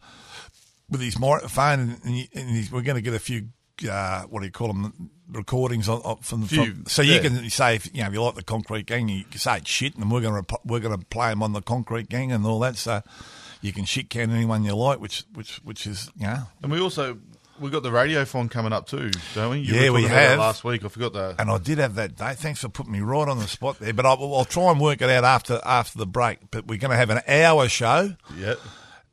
with 0.88 1.00
his 1.00 1.18
microphone, 1.18 1.98
and, 2.04 2.28
and, 2.34 2.50
he's, 2.50 2.70
we're 2.70 2.82
going 2.82 2.96
to 2.96 3.02
get 3.02 3.14
a 3.14 3.18
few, 3.18 3.48
uh, 3.90 4.22
what 4.22 4.40
do 4.40 4.46
you 4.46 4.52
call 4.52 4.68
them, 4.68 5.10
recordings 5.32 5.88
on, 5.88 6.00
on, 6.02 6.18
from, 6.18 6.46
Few, 6.46 6.64
from 6.66 6.86
so 6.86 7.02
you 7.02 7.14
yeah. 7.14 7.22
can 7.22 7.50
say 7.50 7.76
if 7.76 7.94
you 7.94 8.02
know 8.02 8.08
if 8.08 8.12
you 8.12 8.22
like 8.22 8.34
the 8.34 8.42
concrete 8.42 8.86
gang, 8.86 9.08
you 9.08 9.24
can 9.24 9.38
say 9.38 9.58
it's 9.58 9.70
shit, 9.70 9.96
and 9.96 10.10
we're 10.10 10.20
going 10.20 10.44
to 10.44 10.58
we're 10.64 10.80
going 10.80 10.98
to 10.98 11.04
play 11.06 11.30
them 11.30 11.42
on 11.42 11.52
the 11.52 11.62
concrete 11.62 12.08
gang 12.08 12.30
and 12.32 12.44
all 12.44 12.60
that. 12.60 12.76
So 12.76 13.02
you 13.60 13.72
can 13.72 13.84
shit 13.84 14.10
can 14.10 14.30
anyone 14.30 14.64
you 14.64 14.74
like, 14.74 15.00
which 15.00 15.24
which 15.34 15.56
which 15.64 15.86
is 15.86 16.10
you 16.16 16.26
know. 16.26 16.42
And 16.62 16.70
we 16.70 16.80
also 16.80 17.18
we 17.60 17.70
got 17.70 17.82
the 17.82 17.90
radiothon 17.90 18.50
coming 18.50 18.72
up 18.72 18.86
too, 18.88 19.10
don't 19.34 19.50
we? 19.50 19.58
You 19.60 19.74
Yeah, 19.74 19.90
we 19.90 20.04
have. 20.04 20.38
last 20.38 20.64
week. 20.64 20.84
I 20.84 20.88
forgot 20.88 21.12
the. 21.12 21.34
And 21.38 21.50
I 21.50 21.58
did 21.58 21.78
have 21.78 21.94
that 21.96 22.16
day. 22.16 22.34
Thanks 22.34 22.60
for 22.60 22.68
putting 22.68 22.92
me 22.92 23.00
right 23.00 23.28
on 23.28 23.38
the 23.38 23.46
spot 23.48 23.78
there. 23.78 23.92
But 23.92 24.06
I'll, 24.06 24.34
I'll 24.34 24.44
try 24.44 24.70
and 24.70 24.80
work 24.80 25.00
it 25.02 25.10
out 25.10 25.24
after 25.24 25.60
after 25.64 25.98
the 25.98 26.06
break. 26.06 26.38
But 26.50 26.66
we're 26.66 26.78
going 26.78 26.90
to 26.90 26.96
have 26.96 27.10
an 27.10 27.20
hour 27.28 27.68
show, 27.68 28.14
Yeah. 28.36 28.54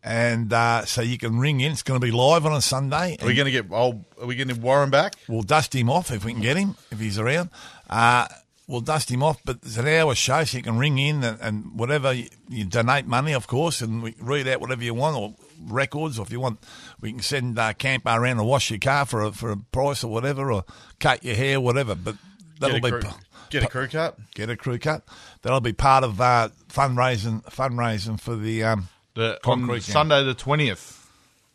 and 0.04 0.52
uh, 0.54 0.86
so 0.86 1.02
you 1.02 1.18
can 1.18 1.40
ring 1.40 1.60
in. 1.62 1.72
It's 1.72 1.84
going 1.84 2.00
to 2.00 2.06
be 2.06 2.12
live 2.12 2.46
on 2.46 2.54
a 2.54 2.62
Sunday. 2.62 3.18
Are 3.22 3.28
we 3.28 3.34
going 3.36 3.46
to 3.46 3.52
get? 3.52 3.66
Oh, 3.72 4.04
are 4.20 4.26
we 4.26 4.36
getting 4.36 4.60
Warren 4.62 4.90
back? 4.90 5.14
We'll 5.28 5.42
dust 5.44 5.76
him 5.76 5.90
off 5.90 6.12
if 6.12 6.24
we 6.26 6.34
can 6.34 6.42
get 6.42 6.58
him, 6.58 6.76
if 6.92 7.00
he's 7.00 7.20
around. 7.20 7.50
Uh, 7.90 8.28
we'll 8.70 8.82
dust 8.82 9.10
him 9.10 9.24
off, 9.24 9.42
but 9.44 9.58
it's 9.64 9.78
an 9.78 9.88
hour 9.88 10.14
show, 10.14 10.44
so 10.44 10.56
you 10.58 10.64
can 10.64 10.78
ring 10.78 11.00
in 11.00 11.24
and, 11.24 11.42
and 11.42 11.78
whatever, 11.80 12.14
you, 12.14 12.30
you 12.48 12.64
donate 12.64 13.08
money, 13.08 13.34
of 13.34 13.48
course, 13.48 13.82
and 13.82 14.04
we 14.04 14.14
read 14.22 14.48
out 14.48 14.62
whatever 14.62 14.84
you 14.84 14.94
want, 14.94 15.18
or 15.18 15.34
records, 15.68 16.20
or 16.20 16.22
if 16.22 16.32
you 16.32 16.40
want, 16.40 16.60
we 17.02 17.12
can 17.12 17.22
send 17.22 17.58
uh, 17.58 17.74
Campo 17.74 18.14
around 18.14 18.38
to 18.38 18.44
wash 18.44 18.70
your 18.70 18.78
car 18.80 19.06
for 19.08 19.24
a, 19.24 19.32
for 19.32 19.52
a 19.52 19.58
price 19.58 20.04
or 20.04 20.12
whatever, 20.12 20.52
or 20.52 20.64
cut 21.00 21.24
your 21.24 21.36
hair, 21.36 21.60
whatever. 21.60 21.96
But 21.96 22.16
that'll 22.60 22.80
Get 22.80 22.84
be. 22.84 22.92
crew, 22.92 23.12
get 23.50 23.64
a 23.64 23.68
crew 23.68 23.88
cut. 23.88 24.18
Get 24.36 24.50
a 24.52 24.56
crew 24.56 24.78
cut. 24.78 25.04
That'll 25.42 25.62
be 25.62 25.74
part 25.74 26.04
of 26.04 26.22
uh, 26.22 26.50
fundraising 26.70 27.44
fundraising 27.46 28.20
for 28.22 28.36
the 28.36 28.64
um, 28.66 28.88
The, 29.16 29.40
Concrete 29.42 29.78
on. 29.78 29.82
Sunday 29.82 30.24
the 30.24 30.36
twentieth 30.36 31.10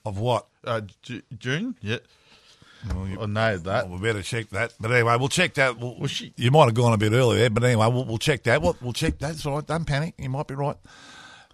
of 0.05 0.19
what? 0.19 0.47
uh, 0.65 0.81
Ju- 1.03 1.23
June. 1.39 1.77
Yeah. 1.81 1.99
Well, 2.93 3.07
you- 3.09 3.21
I 3.21 3.27
know 3.27 3.57
that. 3.59 3.89
Well, 3.89 3.99
we 3.99 4.03
better 4.09 4.23
check 4.23 4.51
that. 4.51 4.75
But 4.81 4.91
anyway, 4.93 5.17
we'll 5.19 5.29
check 5.29 5.55
that. 5.55 5.79
We'll, 5.79 5.97
Well, 5.99 6.07
she- 6.09 6.33
you 6.37 6.51
might 6.51 6.67
have 6.67 6.75
gone 6.75 6.93
a 6.93 6.99
bit 6.99 7.13
earlier 7.13 7.39
there, 7.41 7.51
but 7.51 7.65
anyway, 7.65 7.87
we'll, 7.89 8.05
we'll 8.05 8.19
check 8.19 8.43
that. 8.45 8.61
We'll, 8.63 8.77
we'll 8.81 8.93
check 8.93 9.19
that. 9.21 9.33
It's 9.33 9.47
all 9.47 9.55
right. 9.57 9.67
Don't 9.67 9.85
panic. 9.87 10.15
You 10.19 10.29
might 10.31 10.47
be 10.47 10.55
right. 10.55 10.77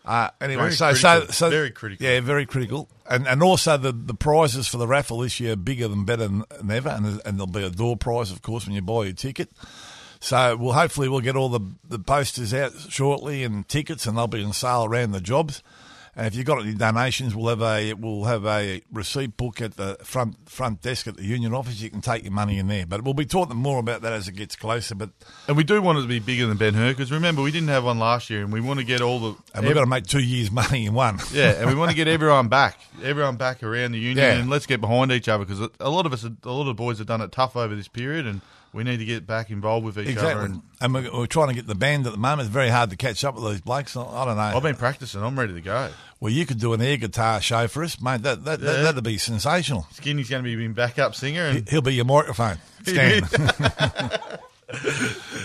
Uh, 0.05 0.31
anyway, 0.41 0.63
Very 0.63 0.73
so, 0.73 0.95
so 0.95 1.09
critical. 1.11 1.33
so 1.35 1.51
Very 1.51 1.71
critical. 1.71 2.07
Yeah, 2.07 2.21
very 2.21 2.47
critical. 2.47 2.89
And 3.09 3.29
and 3.29 3.43
also 3.43 3.77
the, 3.77 3.93
the 3.93 4.15
prizes 4.15 4.67
for 4.67 4.79
the 4.79 4.87
raffle 4.87 5.19
this 5.19 5.39
year 5.41 5.53
are 5.53 5.57
bigger 5.57 5.89
than 5.89 6.05
better 6.05 6.27
than, 6.27 6.45
than 6.59 6.71
ever, 6.71 6.89
and, 6.89 7.07
and 7.25 7.37
there'll 7.39 7.47
be 7.47 7.63
a 7.65 7.71
door 7.71 7.97
prize, 7.99 8.33
of 8.33 8.41
course, 8.41 8.67
when 8.67 8.75
you 8.75 8.81
buy 8.81 9.05
your 9.05 9.13
ticket. 9.13 9.51
So 10.19 10.57
we'll 10.57 10.73
hopefully 10.73 11.09
we'll 11.11 11.21
get 11.21 11.37
all 11.37 11.51
the 11.51 11.61
the 11.87 11.99
posters 11.99 12.55
out 12.55 12.73
shortly 12.89 13.45
and 13.45 13.69
tickets, 13.69 14.07
and 14.07 14.17
they'll 14.17 14.27
be 14.27 14.43
on 14.43 14.55
sale 14.55 14.85
around 14.85 15.13
the 15.13 15.21
jobs. 15.21 15.63
And 16.21 16.27
if 16.27 16.35
you've 16.35 16.45
got 16.45 16.61
any 16.61 16.75
donations, 16.75 17.35
we'll 17.35 17.49
have 17.49 17.63
a 17.63 17.95
we'll 17.95 18.25
have 18.25 18.45
a 18.45 18.83
receipt 18.93 19.39
book 19.39 19.63
at 19.63 19.79
the 19.79 19.97
front 20.05 20.51
front 20.51 20.83
desk 20.83 21.07
at 21.07 21.17
the 21.17 21.25
union 21.25 21.55
office. 21.55 21.81
You 21.81 21.89
can 21.89 22.03
take 22.03 22.25
your 22.25 22.33
money 22.33 22.59
in 22.59 22.69
there. 22.69 22.85
But 22.85 23.05
we'll 23.05 23.15
be 23.15 23.25
talking 23.25 23.57
more 23.57 23.79
about 23.79 24.03
that 24.03 24.13
as 24.13 24.29
it 24.29 24.33
gets 24.33 24.55
closer. 24.55 24.95
But 24.95 25.09
And 25.49 25.57
we 25.57 25.65
do 25.65 25.81
want 25.81 25.97
it 25.99 26.03
to 26.03 26.09
be 26.09 26.19
bigger 26.19 26.47
than 26.47 26.59
Ben 26.59 26.75
Hur 26.75 26.91
because 26.91 27.11
remember 27.11 27.41
we 27.41 27.51
didn't 27.51 27.69
have 27.71 27.85
one 27.85 27.99
last 27.99 28.29
year, 28.29 28.43
and 28.43 28.53
we 28.53 28.61
want 28.61 28.81
to 28.81 28.85
get 28.85 29.01
all 29.01 29.19
the 29.19 29.35
and 29.55 29.65
we've 29.65 29.73
got 29.75 29.81
to 29.81 29.87
make 29.87 30.05
two 30.07 30.21
years' 30.23 30.51
money 30.51 30.85
in 30.85 30.93
one. 30.93 31.19
yeah, 31.33 31.53
and 31.53 31.67
we 31.71 31.75
want 31.75 31.91
to 31.91 31.97
get 31.97 32.07
everyone 32.17 32.49
back, 32.49 32.79
everyone 33.03 33.37
back 33.37 33.63
around 33.63 33.93
the 33.93 33.99
union, 33.99 34.19
Yeah. 34.19 34.35
and 34.35 34.51
let's 34.51 34.67
get 34.67 34.83
behind 34.83 35.13
each 35.13 35.27
other 35.31 35.47
because 35.47 35.71
a 35.81 35.89
lot 35.89 36.05
of 36.05 36.13
us, 36.13 36.25
a 36.25 36.29
lot 36.51 36.61
of 36.61 36.67
the 36.67 36.75
boys 36.75 36.99
have 36.99 37.07
done 37.07 37.23
it 37.23 37.33
tough 37.33 37.57
over 37.57 37.75
this 37.75 37.89
period, 37.89 38.27
and 38.27 38.43
we 38.73 38.85
need 38.85 38.99
to 38.99 39.05
get 39.05 39.27
back 39.27 39.51
involved 39.51 39.85
with 39.85 39.99
each 39.99 40.17
other. 40.17 40.41
And 40.41 40.63
And 40.81 40.95
we're, 40.95 41.13
we're 41.13 41.27
trying 41.27 41.49
to 41.49 41.55
get 41.55 41.67
the 41.67 41.75
band 41.75 42.07
at 42.07 42.13
the 42.13 42.19
moment. 42.19 42.43
It's 42.47 42.51
very 42.55 42.69
hard 42.69 42.91
to 42.91 42.97
catch 42.97 43.25
up 43.25 43.35
with 43.35 43.45
these 43.51 43.61
blokes. 43.61 43.97
I 43.97 44.03
I 44.03 44.25
don't 44.25 44.37
know. 44.37 44.43
I've 44.43 44.63
been 44.63 44.77
practicing; 44.77 45.23
I'm 45.23 45.39
ready 45.39 45.55
to 45.55 45.61
go. 45.61 45.91
well, 46.21 46.33
you 46.33 46.47
could 46.47 46.59
do 46.61 46.73
an 46.73 46.81
air 46.81 46.97
guitar 46.97 47.41
show 47.41 47.67
for 47.69 47.83
us, 47.83 48.01
mate. 48.01 48.23
That, 48.23 48.45
that, 48.45 48.61
that, 48.61 48.77
Yeah. 48.77 48.83
that'd 48.83 49.03
be 49.05 49.19
sensational. 49.19 49.87
Skinny's 49.93 50.29
going 50.31 50.45
to 50.45 50.57
be 50.57 50.69
my 50.69 50.73
backup 50.73 51.15
singer, 51.15 51.45
and 51.47 51.69
He'll 51.69 51.83
be 51.83 51.95
your 51.95 52.05
microphone 52.05 52.59
stand. 52.85 53.27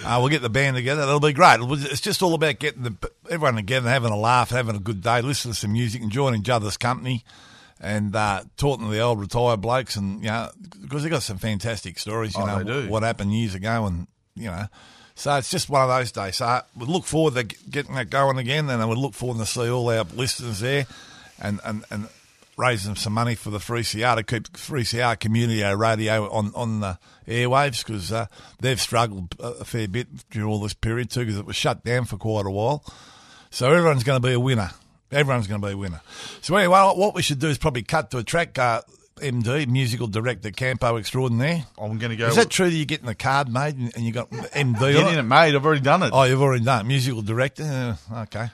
uh, 0.05 0.17
we'll 0.20 0.29
get 0.29 0.41
the 0.41 0.50
band 0.50 0.75
together. 0.75 1.01
It'll 1.03 1.20
be 1.20 1.34
great. 1.34 1.58
It's 1.62 2.01
just 2.01 2.22
all 2.22 2.34
about 2.34 2.60
getting 2.60 2.84
the, 2.84 3.12
everyone 3.29 3.55
together, 3.55 3.89
having 3.89 4.12
a 4.12 4.17
laugh, 4.17 4.50
having 4.51 4.75
a 4.75 4.79
good 4.79 5.01
day, 5.01 5.22
listening 5.22 5.53
to 5.53 5.60
some 5.60 5.74
music, 5.74 6.01
enjoying 6.01 6.39
each 6.39 6.50
other's 6.50 6.77
company, 6.77 7.24
and 7.82 8.15
uh, 8.15 8.44
talking 8.58 8.86
to 8.86 8.91
the 8.91 9.00
old 9.01 9.20
retired 9.20 9.62
blokes. 9.62 9.96
And 9.96 10.22
you 10.24 10.29
know, 10.29 10.50
because 10.82 11.03
they 11.03 11.10
got 11.10 11.24
some 11.24 11.38
fantastic 11.38 12.00
stories. 12.00 12.36
You 12.36 12.44
Oh, 12.44 12.46
know 12.46 12.63
what 12.89 13.03
happened 13.03 13.34
years 13.34 13.55
ago, 13.55 13.86
and 13.86 14.08
you 14.36 14.46
know. 14.51 14.65
So 15.17 15.34
it's 15.38 15.50
just 15.50 15.70
one 15.70 15.82
of 15.82 15.88
those 15.89 16.12
days. 16.12 16.36
So 16.38 16.62
we 16.75 16.86
look 16.88 17.05
forward 17.05 17.36
to 17.36 17.44
getting 17.44 17.96
that 17.96 18.10
going 18.10 18.38
again, 18.38 18.70
and 18.70 18.89
we 18.89 18.96
look 18.96 19.13
forward 19.13 19.38
to 19.39 19.46
see 19.46 19.70
all 19.70 19.89
our 19.89 20.03
listeners 20.13 20.60
there, 20.60 20.86
and 21.39 21.60
and, 21.63 21.86
and 21.89 22.08
raising 22.58 22.96
some 22.96 23.12
money 23.12 23.36
for 23.36 23.50
the 23.50 23.58
3CR 23.58 24.15
to 24.15 24.24
keep 24.24 24.44
3CR 24.53 25.20
community 25.20 25.62
radio 25.75 26.29
on 26.32 26.51
on 26.55 26.79
the 26.79 26.98
airwaves 27.27 27.86
because 27.86 28.12
uh, 28.13 28.27
they've 28.62 28.79
struggled 28.79 29.36
a 29.39 29.48
a 29.62 29.65
fair 29.65 29.88
bit 29.88 30.08
during 30.32 30.48
all 30.50 30.60
this 30.62 30.74
period 30.74 31.10
too 31.10 31.22
because 31.22 31.38
it 31.38 31.46
was 31.46 31.55
shut 31.55 31.84
down 31.84 32.05
for 32.05 32.17
quite 32.17 32.46
a 32.46 32.51
while. 32.51 32.84
So 33.51 33.72
everyone's 33.72 34.03
going 34.03 34.22
to 34.22 34.27
be 34.27 34.34
a 34.34 34.39
winner. 34.39 34.72
Everyone's 35.16 35.48
going 35.48 35.62
to 35.62 35.68
be 35.68 35.74
a 35.74 35.78
winner. 35.78 36.02
So 36.42 36.56
anyway, 36.56 36.78
what 36.78 37.16
we 37.16 37.22
should 37.22 37.40
do 37.40 37.48
is 37.48 37.58
probably 37.58 37.84
cut 37.84 38.12
to 38.12 38.18
a 38.18 38.24
track. 38.24 38.60
Uh, 38.60 38.82
MD, 39.18 39.66
musical 39.66 40.08
director, 40.08 40.52
Campo 40.52 40.98
extraordinaire. 40.98 41.66
I'm 41.78 41.98
going 41.98 42.10
to 42.10 42.18
go. 42.18 42.28
Is 42.28 42.36
that 42.36 42.50
true 42.50 42.70
that 42.70 42.76
you're 42.76 42.86
getting 42.86 43.06
the 43.06 43.16
card 43.16 43.48
made 43.48 43.78
and 43.78 43.96
and 43.96 44.06
you 44.06 44.12
got 44.12 44.30
MD 44.30 44.76
on 44.76 44.92
Getting 44.92 45.14
it? 45.14 45.20
it 45.20 45.24
made. 45.24 45.56
I've 45.56 45.66
already 45.66 45.80
done 45.82 46.04
it. 46.04 46.10
Oh, 46.14 46.24
you've 46.24 46.42
already 46.42 46.66
done 46.66 46.82
it. 46.86 46.88
Musical 46.90 47.22
director? 47.22 47.64
Uh, 48.12 48.24
okay. 48.24 48.48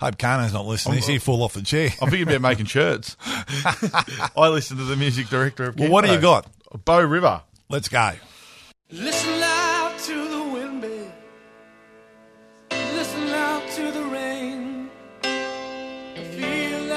Hope 0.00 0.18
Kano's 0.18 0.52
not 0.52 0.66
listening. 0.66 0.96
He's 0.96 1.06
here 1.06 1.20
fall 1.20 1.42
off 1.44 1.54
the 1.54 1.62
chair. 1.62 1.90
I'm 2.02 2.10
thinking 2.10 2.28
about 2.28 2.40
making 2.40 2.66
shirts. 2.66 3.16
I 3.24 4.48
listen 4.48 4.76
to 4.78 4.84
the 4.84 4.96
music 4.96 5.28
director 5.28 5.68
of. 5.68 5.78
Well, 5.78 5.88
what 5.90 6.04
do 6.04 6.10
you 6.10 6.20
got? 6.20 6.48
Bow 6.84 7.00
River. 7.00 7.42
Let's 7.68 7.88
go. 7.88 8.12
Listen 8.90 9.38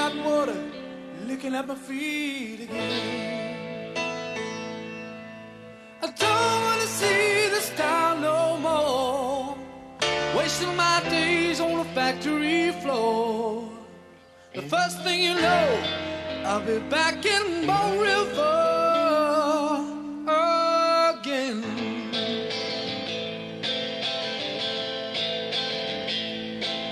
water 0.10 0.58
licking 1.27 1.53
at 1.53 1.67
my 1.67 1.75
feet 1.75 2.62
again. 2.62 3.96
I 6.01 6.08
don't 6.24 6.62
wanna 6.65 6.88
see 6.88 7.50
this 7.55 7.70
town 7.77 8.22
no 8.22 8.58
more. 8.58 9.55
Wasting 10.36 10.75
my 10.75 11.03
days 11.10 11.60
on 11.60 11.79
a 11.79 11.86
factory 11.93 12.72
floor. 12.81 13.70
The 14.55 14.63
first 14.63 15.03
thing 15.03 15.20
you 15.22 15.36
know, 15.36 15.67
I'll 16.46 16.65
be 16.65 16.79
back 16.89 17.24
in 17.25 17.67
Bow 17.67 17.88
River 18.10 18.58
again. 21.13 21.63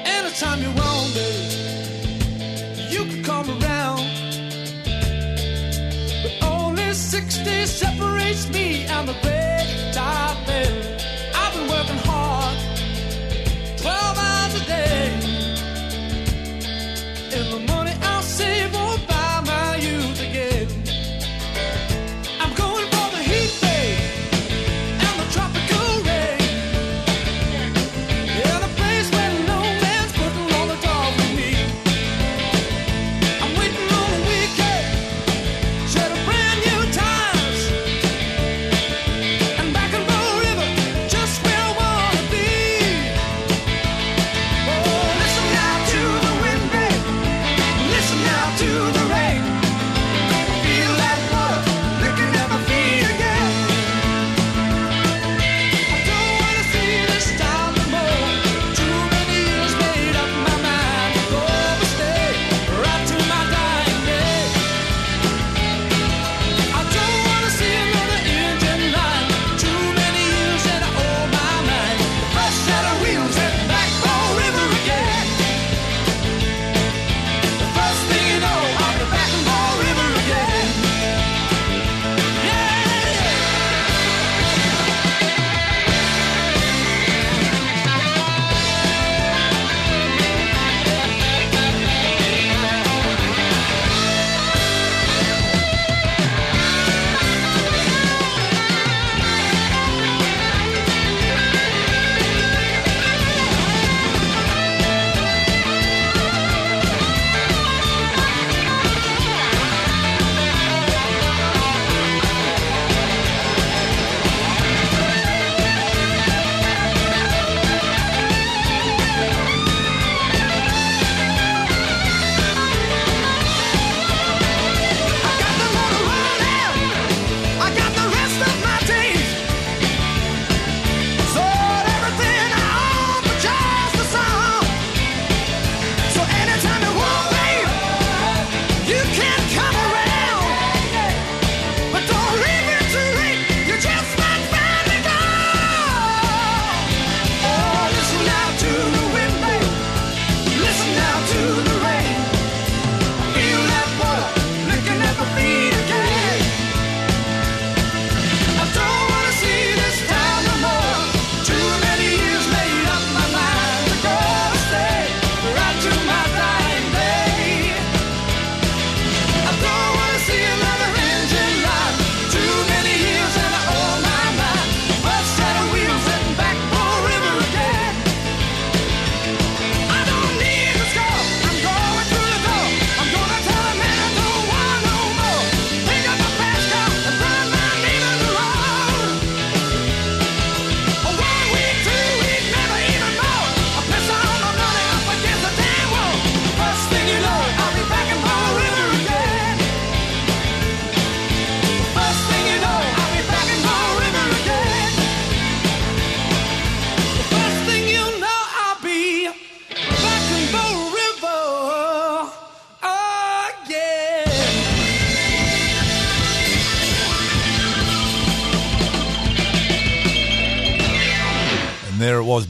Anytime 0.05 0.61
you 0.61 0.71
want, 0.77 0.88
me 9.07 9.13
and 9.13 9.38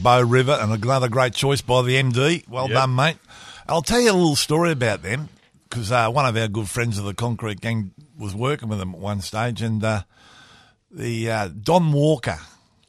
Bow 0.02 0.22
River, 0.22 0.52
and 0.60 0.72
another 0.72 1.08
great 1.08 1.34
choice 1.34 1.60
by 1.60 1.82
the 1.82 1.96
MD. 1.96 2.48
Well 2.48 2.68
Yep. 2.68 2.74
done, 2.74 2.94
mate. 2.94 3.16
I'll 3.68 3.82
tell 3.82 4.00
you 4.00 4.10
a 4.10 4.12
little 4.12 4.36
story 4.36 4.72
about 4.72 5.02
them 5.02 5.28
because 5.68 5.92
uh, 5.92 6.10
one 6.10 6.26
of 6.26 6.36
our 6.36 6.48
good 6.48 6.68
friends 6.68 6.98
of 6.98 7.04
the 7.04 7.14
Concrete 7.14 7.60
Gang 7.60 7.92
was 8.18 8.34
working 8.34 8.68
with 8.68 8.78
them 8.78 8.94
at 8.94 9.00
one 9.00 9.20
stage, 9.20 9.62
and 9.62 9.82
uh, 9.84 10.02
the 10.90 11.30
uh, 11.30 11.48
Don 11.48 11.92
Walker 11.92 12.38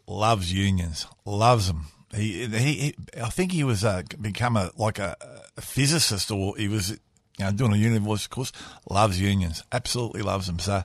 loves 0.07 0.51
unions, 0.51 1.05
loves 1.25 1.67
them. 1.67 1.85
He, 2.15 2.45
he, 2.47 2.73
he 2.73 2.95
I 3.21 3.29
think 3.29 3.51
he 3.51 3.63
was 3.63 3.83
uh, 3.85 4.03
become 4.19 4.57
a 4.57 4.71
like 4.77 4.99
a, 4.99 5.15
a 5.57 5.61
physicist, 5.61 6.31
or 6.31 6.57
he 6.57 6.67
was 6.67 6.91
you 6.91 6.97
know 7.39 7.51
doing 7.51 7.73
a 7.73 7.77
union 7.77 8.03
voice 8.03 8.27
course. 8.27 8.51
Loves 8.89 9.21
unions, 9.21 9.63
absolutely 9.71 10.21
loves 10.21 10.47
them. 10.47 10.59
So 10.59 10.83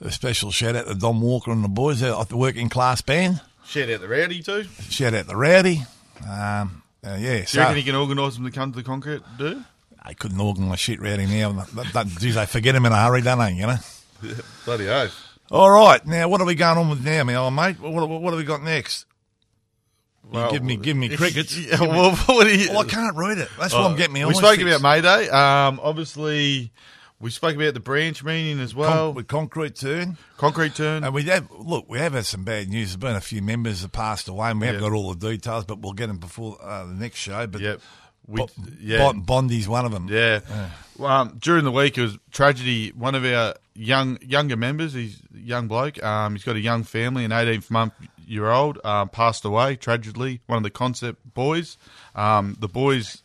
a 0.00 0.10
special 0.10 0.50
shout 0.50 0.76
out 0.76 0.86
to 0.86 0.94
Don 0.94 1.20
Walker 1.20 1.50
and 1.50 1.64
the 1.64 1.68
boys 1.68 2.00
the 2.00 2.26
working 2.36 2.68
class 2.68 3.00
band. 3.00 3.40
Shout 3.66 3.90
out 3.90 4.00
the 4.00 4.08
rowdy 4.08 4.42
too. 4.42 4.64
Shout 4.88 5.14
out 5.14 5.28
to 5.28 5.36
Rowdy. 5.36 5.82
Um, 6.22 6.82
uh, 7.04 7.10
yeah, 7.10 7.16
Do 7.18 7.38
you 7.38 7.46
so 7.46 7.60
reckon 7.60 7.76
he 7.76 7.82
can 7.82 7.94
organise 7.94 8.34
them 8.36 8.44
to 8.44 8.50
come 8.50 8.72
to 8.72 8.78
the 8.78 8.84
concrete, 8.84 9.22
do? 9.38 9.62
I 10.02 10.14
couldn't 10.14 10.40
organise 10.40 10.78
shit 10.80 11.00
Rowdy 11.00 11.26
now. 11.26 11.52
That, 11.74 11.92
that, 11.92 12.06
geez, 12.06 12.36
they 12.36 12.46
forget 12.46 12.74
him 12.74 12.86
in 12.86 12.92
a 12.92 12.96
hurry, 12.96 13.22
don't 13.22 13.38
they? 13.38 13.52
You 13.52 13.66
know. 13.66 13.76
Bloody 14.64 14.88
oath. 14.88 15.14
All 15.50 15.70
right, 15.70 16.04
now 16.06 16.28
what 16.28 16.40
are 16.40 16.46
we 16.46 16.54
going 16.54 16.78
on 16.78 16.88
with 16.88 17.04
now, 17.04 17.22
my 17.24 17.34
old 17.34 17.54
mate? 17.54 17.78
What, 17.80 17.92
what, 17.92 18.08
what 18.08 18.32
have 18.32 18.38
we 18.38 18.44
got 18.44 18.62
next? 18.62 19.06
You 20.32 20.48
give 20.50 20.62
me, 20.64 20.76
give 20.76 20.96
me 20.96 21.16
crickets. 21.16 21.56
Yeah, 21.66 21.80
well, 21.80 22.16
what 22.16 22.44
do 22.48 22.58
you, 22.58 22.70
Well, 22.70 22.80
I 22.80 22.84
can't 22.84 23.16
read 23.16 23.38
it. 23.38 23.48
That's 23.58 23.72
what 23.72 23.84
I'm 23.84 23.96
getting 23.96 24.14
me. 24.14 24.24
We 24.24 24.34
spoke 24.34 24.56
fixed. 24.56 24.66
about 24.66 24.82
May 24.82 25.00
Day. 25.00 25.28
Um, 25.28 25.78
obviously, 25.82 26.72
we 27.20 27.30
spoke 27.30 27.56
about 27.56 27.74
the 27.74 27.80
branch 27.80 28.22
meeting 28.24 28.60
as 28.60 28.72
Con- 28.72 28.80
well. 28.82 29.12
with 29.12 29.26
concrete 29.26 29.74
turn, 29.76 30.16
Concrete 30.36 30.74
turn. 30.74 31.04
and 31.04 31.14
we 31.14 31.22
have 31.24 31.48
look. 31.50 31.86
We 31.88 31.98
have 31.98 32.12
had 32.12 32.26
some 32.26 32.44
bad 32.44 32.68
news. 32.68 32.88
There's 32.88 32.96
been 32.96 33.16
a 33.16 33.20
few 33.20 33.42
members 33.42 33.82
that 33.82 33.92
passed 33.92 34.28
away, 34.28 34.50
and 34.50 34.60
we 34.60 34.66
haven't 34.66 34.82
Yeah. 34.82 34.88
got 34.90 34.94
all 34.96 35.14
the 35.14 35.30
details, 35.30 35.64
but 35.64 35.80
we'll 35.80 35.92
get 35.94 36.08
them 36.08 36.18
before 36.18 36.58
uh, 36.62 36.84
the 36.86 36.94
next 36.94 37.16
show. 37.18 37.46
But 37.46 37.60
Yep. 37.60 37.80
We, 38.28 38.40
Bo- 38.40 38.48
yeah. 38.80 38.98
Bon- 38.98 39.22
Bondi's 39.22 39.68
one 39.68 39.84
of 39.84 39.92
them. 39.92 40.08
Yeah. 40.10 40.40
Well, 40.98 41.12
um, 41.12 41.38
during 41.40 41.62
the 41.64 41.70
week, 41.70 41.96
it 41.96 42.02
was 42.02 42.18
tragedy. 42.32 42.90
One 42.90 43.14
of 43.14 43.24
our 43.24 43.54
young 43.76 44.18
younger 44.20 44.56
members, 44.56 44.94
he's 44.94 45.22
a 45.32 45.38
young 45.38 45.68
bloke. 45.68 46.02
Um, 46.02 46.34
he's 46.34 46.42
got 46.42 46.56
a 46.56 46.60
young 46.60 46.82
family, 46.82 47.24
an 47.24 47.30
18th 47.30 47.70
month 47.70 47.92
year 48.26 48.50
old, 48.50 48.84
um, 48.84 49.08
passed 49.10 49.44
away 49.44 49.76
tragically. 49.76 50.40
One 50.48 50.56
of 50.56 50.64
the 50.64 50.70
concept 50.70 51.20
boys. 51.34 51.78
Um, 52.16 52.56
the 52.58 52.66
boys. 52.68 53.22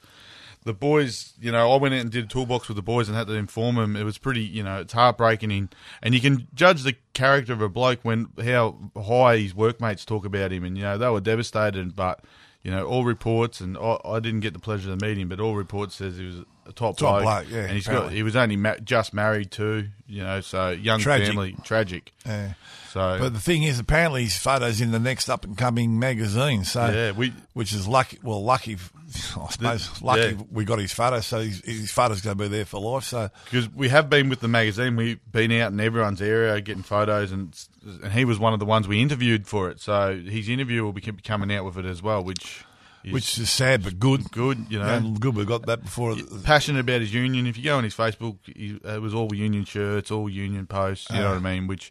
The 0.64 0.74
boys, 0.74 1.34
you 1.42 1.52
know, 1.52 1.72
I 1.72 1.78
went 1.78 1.96
out 1.96 2.02
and 2.02 2.12
did 2.12 2.26
a 2.26 2.28
toolbox 2.28 2.68
with 2.68 2.76
the 2.76 2.84
boys 2.84 3.08
and 3.10 3.18
had 3.18 3.26
to 3.28 3.34
inform 3.34 3.76
them. 3.76 3.96
It 3.96 4.04
was 4.04 4.20
pretty, 4.20 4.42
you 4.42 4.62
know, 4.64 4.82
it's 4.82 4.94
heartbreaking. 4.94 5.52
And, 5.52 5.76
and 6.04 6.14
you 6.14 6.22
can 6.22 6.48
judge 6.54 6.84
the 6.84 6.96
character 7.14 7.52
of 7.54 7.62
a 7.62 7.70
bloke 7.70 8.00
when 8.04 8.28
how 8.44 8.78
high 8.96 9.38
his 9.38 9.56
workmates 9.56 10.06
talk 10.06 10.24
about 10.24 10.52
him. 10.52 10.64
And, 10.64 10.78
you 10.78 10.84
know, 10.84 10.98
they 11.00 11.10
were 11.10 11.20
devastated, 11.20 11.96
but, 11.96 12.24
you 12.62 12.70
know, 12.70 12.86
all 12.86 13.06
reports, 13.06 13.60
and 13.60 13.76
I, 13.76 13.98
I 14.06 14.20
didn't 14.20 14.42
get 14.42 14.54
the 14.54 14.60
pleasure 14.60 14.92
of 14.92 15.00
the 15.00 15.04
meeting, 15.06 15.28
but 15.28 15.40
all 15.40 15.56
reports 15.56 15.96
says 15.96 16.18
he 16.18 16.26
was 16.28 16.36
a 16.68 16.72
top, 16.74 16.96
Top 16.96 16.98
bloke. 16.98 17.24
bloke, 17.24 17.46
yeah, 17.50 17.62
And 17.64 17.72
he's 17.72 17.88
got, 17.88 18.12
he 18.12 18.22
was 18.22 18.36
only 18.36 18.56
ma- 18.56 18.76
just 18.84 19.16
married 19.16 19.50
too, 19.50 19.88
you 20.06 20.22
know, 20.22 20.42
so 20.42 20.70
young 20.70 21.00
Tragic. 21.00 21.28
family, 21.30 21.56
tragic. 21.64 22.12
Yeah. 22.24 22.54
So, 22.92 23.18
But 23.20 23.34
the 23.34 23.40
thing 23.40 23.64
is, 23.64 23.80
apparently 23.80 24.24
his 24.24 24.38
photo's 24.38 24.82
in 24.82 24.92
the 24.92 25.00
next 25.00 25.30
up 25.30 25.46
and 25.46 25.58
coming 25.58 25.98
magazine. 25.98 26.66
So 26.66 26.86
yeah, 26.88 27.12
we, 27.12 27.32
which 27.54 27.72
is 27.72 27.88
lucky. 27.88 28.20
Well, 28.22 28.44
lucky, 28.44 28.76
I 29.08 29.50
suppose. 29.50 30.02
lucky 30.02 30.22
yeah. 30.22 30.44
we 30.52 30.66
got 30.66 30.78
his 30.78 30.92
photo, 30.92 31.22
so 31.22 31.40
his, 31.40 31.62
his 31.64 31.90
photo's 31.90 32.20
going 32.20 32.38
to 32.38 32.44
be 32.44 32.50
there 32.50 32.66
for 32.66 32.82
life. 32.82 33.06
So 33.06 33.30
because 33.46 33.70
we 33.70 33.88
have 33.88 34.10
been 34.10 34.28
with 34.28 34.42
the 34.42 34.50
magazine, 34.50 34.98
we've 34.98 35.20
been 35.32 35.54
out 35.54 35.72
in 35.72 35.80
everyone's 35.80 36.22
area 36.22 36.60
getting 36.60 36.84
photos, 36.84 37.32
and 37.32 37.58
and 38.04 38.12
he 38.12 38.26
was 38.26 38.40
one 38.40 38.52
of 38.52 38.60
the 38.60 38.66
ones 38.66 38.90
we 38.90 39.02
interviewed 39.02 39.48
for 39.48 39.70
it. 39.70 39.80
So 39.80 40.20
his 40.20 40.50
interview 40.50 40.84
will 40.84 40.92
be 40.92 41.02
coming 41.02 41.50
out 41.56 41.64
with 41.64 41.78
it 41.78 41.86
as 41.86 42.04
well, 42.04 42.22
which 42.22 42.66
is 43.06 43.14
which 43.14 43.38
is 43.38 43.50
sad 43.50 43.84
but 43.84 44.00
good. 44.00 44.30
good, 44.32 44.66
you 44.70 44.80
know. 44.80 44.86
And 44.86 45.18
good 45.18 45.36
we 45.36 45.46
got 45.46 45.66
that 45.68 45.84
before. 45.84 46.18
passionate 46.44 46.82
about 46.82 47.00
his 47.00 47.14
union. 47.14 47.48
If 47.48 47.58
you 47.58 47.64
go 47.64 47.78
on 47.78 47.86
his 47.86 47.96
Facebook, 47.96 48.38
he, 48.46 48.80
it 48.84 49.02
was 49.02 49.14
all 49.14 49.34
union 49.34 49.64
shirts, 49.64 50.12
all 50.12 50.30
union 50.30 50.68
posts. 50.68 51.10
You 51.10 51.20
know 51.20 51.30
what 51.30 51.38
I 51.38 51.56
mean? 51.56 51.68
Which, 51.68 51.90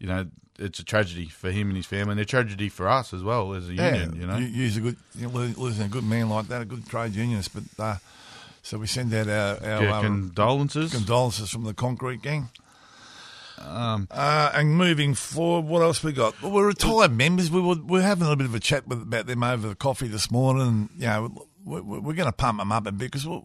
you 0.00 0.08
know, 0.08 0.26
it's 0.58 0.78
a 0.78 0.84
tragedy 0.84 1.26
for 1.26 1.50
him 1.50 1.68
and 1.68 1.76
his 1.76 1.86
family, 1.86 2.12
and 2.12 2.20
a 2.20 2.24
tragedy 2.24 2.68
for 2.68 2.88
us 2.88 3.14
as 3.14 3.22
well 3.22 3.54
as 3.54 3.68
a 3.68 3.74
union. 3.74 4.16
You 4.20 4.26
know, 4.26 4.38
use 4.38 4.76
a 4.76 4.80
good 4.80 4.96
you 5.14 5.28
know, 5.28 5.38
losing 5.56 5.86
a 5.86 5.88
good 5.88 6.04
man 6.04 6.28
like 6.28 6.48
that, 6.48 6.62
a 6.62 6.64
good 6.64 6.86
trade 6.88 7.14
unionist. 7.14 7.52
But 7.54 7.64
uh, 7.78 7.96
so 8.62 8.78
we 8.78 8.86
send 8.86 9.14
out 9.14 9.28
our, 9.28 9.56
our 9.64 9.82
yeah, 9.84 9.98
um, 9.98 10.04
condolences. 10.04 10.92
condolences 10.92 11.50
from 11.50 11.64
the 11.64 11.74
concrete 11.74 12.22
gang. 12.22 12.48
Um, 13.58 14.08
Uh, 14.10 14.50
and 14.54 14.76
moving 14.76 15.14
forward, 15.14 15.68
what 15.68 15.82
else 15.82 16.02
we 16.02 16.12
got? 16.12 16.40
Well, 16.42 16.50
we're 16.50 16.66
retired 16.66 17.12
members. 17.12 17.50
We 17.50 17.60
were 17.60 17.76
we're 17.76 18.02
having 18.02 18.22
a 18.22 18.30
little 18.30 18.36
bit 18.36 18.46
of 18.46 18.54
a 18.54 18.60
chat 18.60 18.88
with, 18.88 19.02
about 19.02 19.26
them 19.26 19.42
over 19.42 19.68
the 19.68 19.74
coffee 19.74 20.08
this 20.08 20.30
morning. 20.30 20.62
And, 20.66 20.88
you 20.96 21.06
know, 21.06 21.46
we're, 21.64 21.82
we're 21.82 22.14
going 22.14 22.26
to 22.26 22.32
pump 22.32 22.58
them 22.58 22.72
up 22.72 22.86
a 22.86 22.92
bit 22.92 23.10
because 23.10 23.26
we, 23.26 23.40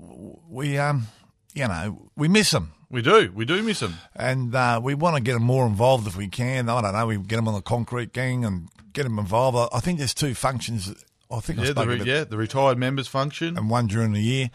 we 0.50 0.78
um 0.78 1.08
you 1.54 1.68
know 1.68 2.10
we 2.16 2.28
miss 2.28 2.52
them. 2.52 2.72
We 2.96 3.02
do, 3.04 3.32
we 3.36 3.46
do 3.46 3.62
miss 3.62 3.82
him. 3.82 3.94
and 4.16 4.56
uh, 4.56 4.80
we 4.84 4.96
want 4.96 5.16
to 5.18 5.22
get 5.22 5.34
them 5.34 5.44
more 5.44 5.68
involved 5.68 6.08
if 6.08 6.16
we 6.18 6.28
can. 6.28 6.68
I 6.70 6.82
don't 6.82 6.94
know. 6.94 7.06
We 7.06 7.18
get 7.18 7.36
them 7.36 7.48
on 7.48 7.54
the 7.54 7.62
concrete 7.62 8.12
gang 8.14 8.44
and 8.44 8.70
get 8.94 9.04
them 9.04 9.20
involved. 9.20 9.56
I- 9.58 9.78
I 9.78 9.80
think 9.82 10.00
there's 10.00 10.14
two 10.16 10.34
functions. 10.34 10.92
I 11.32 11.40
think 11.42 11.60
Yeah, 11.60 11.72
spoke 11.72 11.88
the 12.00 12.06
yeah, 12.06 12.24
the 12.24 12.38
retired 12.38 12.78
members 12.78 13.08
function. 13.08 13.58
and 13.58 13.70
one 13.70 13.88
during 13.88 14.14
the 14.14 14.22
year. 14.22 14.50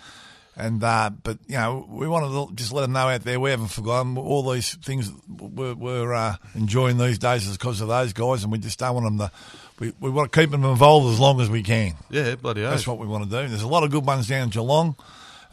And 0.57 0.83
uh, 0.83 1.11
but 1.23 1.39
you 1.47 1.55
know 1.57 1.87
we 1.89 2.07
want 2.09 2.25
to 2.51 2.55
just 2.55 2.73
let 2.73 2.83
them 2.83 2.93
know 2.93 3.09
out 3.09 3.23
there 3.23 3.39
we 3.41 3.51
haven't 3.51 3.69
forgotten 3.69 4.19
all 4.19 4.51
these 4.51 4.75
things 4.75 5.11
we're, 5.29 5.75
we're 5.75 6.13
uh, 6.13 6.37
enjoying 6.55 6.99
these 6.99 7.19
days 7.19 7.47
is 7.47 7.57
because 7.57 7.81
of 7.81 7.89
those 7.89 8.13
guys, 8.13 8.43
and 8.43 8.53
we 8.53 8.59
just 8.59 8.79
don't 8.79 8.95
want 8.95 9.07
them 9.07 9.19
to. 9.19 9.33
We, 9.79 9.93
we 10.01 10.11
want 10.11 10.31
to 10.31 10.39
keep 10.41 10.51
them 10.51 10.65
involved 10.65 11.13
as 11.15 11.19
long 11.21 11.41
as 11.41 11.49
we 11.49 11.63
can. 11.63 11.95
yeah, 12.11 12.35
bloody. 12.35 12.61
That's 12.63 12.87
what 12.87 12.99
we 12.99 13.07
want 13.07 13.25
to 13.25 13.31
do. 13.31 13.49
There's 13.49 13.63
a 13.63 13.69
lot 13.69 13.85
of 13.85 13.91
good 13.91 14.05
ones 14.05 14.29
down 14.29 14.43
in 14.45 14.49
Geelong, 14.51 14.97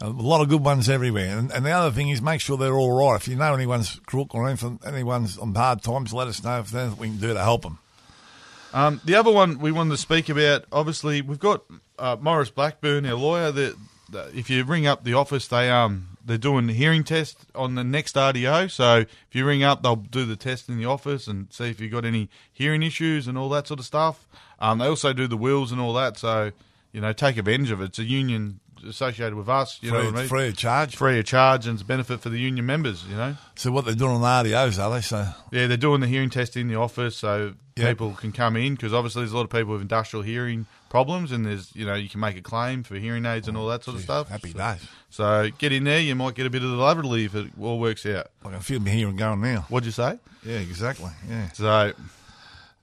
a 0.00 0.08
lot 0.08 0.40
of 0.40 0.48
good 0.48 0.64
ones 0.64 0.88
everywhere. 0.88 1.38
And, 1.38 1.52
and 1.52 1.64
the 1.64 1.70
other 1.70 1.90
thing 1.90 2.08
is 2.08 2.22
make 2.22 2.40
sure 2.40 2.56
they're 2.56 2.76
all 2.76 2.92
right. 2.92 3.16
If 3.16 3.28
you 3.28 3.36
know 3.36 3.54
anyone's 3.54 4.00
crook 4.06 4.34
or 4.34 4.48
anything, 4.48 4.80
anyone's 4.84 5.38
on 5.38 5.54
hard 5.54 5.82
times, 5.82 6.12
let 6.12 6.28
us 6.28 6.42
know 6.42 6.60
if 6.60 6.70
there's 6.70 6.84
anything 6.84 7.00
we 7.00 7.08
can 7.08 7.18
do 7.18 7.34
to 7.34 7.42
help 7.42 7.62
them. 7.62 7.78
Um, 8.72 9.00
the 9.04 9.14
other 9.14 9.32
one 9.32 9.58
we 9.58 9.72
wanted 9.72 9.90
to 9.92 9.96
speak 9.96 10.28
about, 10.28 10.64
obviously, 10.70 11.22
we've 11.22 11.38
got 11.38 11.64
uh, 11.98 12.16
Maurice 12.20 12.50
Blackburn, 12.50 13.06
our 13.06 13.14
lawyer. 13.14 13.50
That 13.50 13.76
that 14.10 14.34
if 14.34 14.50
you 14.50 14.64
ring 14.64 14.86
up 14.86 15.04
the 15.04 15.14
office, 15.14 15.48
they 15.48 15.70
um 15.70 16.18
they're 16.24 16.38
doing 16.38 16.66
the 16.66 16.74
hearing 16.74 17.04
test 17.04 17.38
on 17.54 17.74
the 17.74 17.84
next 17.84 18.14
RDO. 18.14 18.70
So 18.70 18.98
if 18.98 19.28
you 19.32 19.46
ring 19.46 19.62
up, 19.62 19.82
they'll 19.82 19.96
do 19.96 20.26
the 20.26 20.36
test 20.36 20.68
in 20.68 20.76
the 20.76 20.84
office 20.84 21.26
and 21.26 21.50
see 21.50 21.70
if 21.70 21.80
you've 21.80 21.92
got 21.92 22.04
any 22.04 22.28
hearing 22.52 22.82
issues 22.82 23.26
and 23.26 23.38
all 23.38 23.48
that 23.50 23.66
sort 23.66 23.80
of 23.80 23.86
stuff. 23.86 24.28
Um, 24.58 24.78
they 24.78 24.86
also 24.86 25.14
do 25.14 25.26
the 25.26 25.36
wills 25.36 25.72
and 25.72 25.80
all 25.80 25.94
that. 25.94 26.18
So 26.18 26.52
you 26.92 27.00
know, 27.00 27.12
take 27.12 27.36
advantage 27.36 27.70
of 27.70 27.80
it. 27.80 27.86
It's 27.86 27.98
a 27.98 28.04
union 28.04 28.60
associated 28.86 29.34
with 29.34 29.48
us. 29.48 29.78
You 29.82 29.90
free, 29.90 29.98
know 29.98 30.04
what 30.06 30.14
I 30.14 30.18
mean? 30.18 30.28
free 30.28 30.48
of 30.48 30.56
charge. 30.56 30.96
Free 30.96 31.18
of 31.18 31.24
charge 31.24 31.66
and 31.66 31.74
it's 31.74 31.82
a 31.82 31.86
benefit 31.86 32.20
for 32.20 32.28
the 32.28 32.38
union 32.38 32.66
members. 32.66 33.04
You 33.08 33.16
know. 33.16 33.36
So 33.54 33.70
what 33.72 33.84
they're 33.84 33.94
doing 33.94 34.12
on 34.12 34.20
the 34.20 34.50
RDOs, 34.50 34.82
are 34.82 34.90
they? 34.94 35.00
So 35.00 35.26
Yeah, 35.50 35.66
they're 35.66 35.76
doing 35.76 36.00
the 36.00 36.06
hearing 36.06 36.30
test 36.30 36.56
in 36.56 36.68
the 36.68 36.76
office 36.76 37.16
so 37.16 37.54
Yep. 37.76 37.88
people 37.90 38.12
can 38.14 38.32
come 38.32 38.56
in 38.56 38.74
because 38.74 38.92
obviously 38.92 39.22
there's 39.22 39.30
a 39.30 39.36
lot 39.36 39.44
of 39.44 39.50
people 39.50 39.72
with 39.74 39.82
industrial 39.82 40.24
hearing 40.24 40.66
problems 40.90 41.30
and 41.30 41.46
there's 41.46 41.70
you 41.76 41.86
know 41.86 41.94
you 41.94 42.08
can 42.08 42.18
make 42.18 42.36
a 42.36 42.40
claim 42.40 42.82
for 42.82 42.96
hearing 42.96 43.24
aids 43.24 43.46
and 43.46 43.56
all 43.56 43.68
that 43.68 43.84
sort 43.84 43.96
of 43.96 44.02
stuff. 44.02 44.28
happy 44.28 44.50
so, 44.50 44.58
days. 44.58 44.88
So 45.10 45.48
get 45.58 45.70
in 45.70 45.84
there, 45.84 46.00
you 46.00 46.16
might 46.16 46.34
get 46.34 46.44
a 46.44 46.50
bit 46.50 46.64
of 46.64 46.70
the 46.70 46.76
lavatory 46.76 47.24
if 47.26 47.36
it 47.36 47.52
all 47.60 47.78
works 47.78 48.04
out. 48.04 48.32
I 48.44 48.50
can 48.50 48.60
feel 48.60 48.80
me 48.80 48.90
hearing 48.90 49.14
going 49.14 49.40
now. 49.40 49.64
What'd 49.68 49.86
you 49.86 49.92
say? 49.92 50.18
Yeah, 50.44 50.56
exactly. 50.58 51.10
Yeah. 51.28 51.52
So 51.52 51.92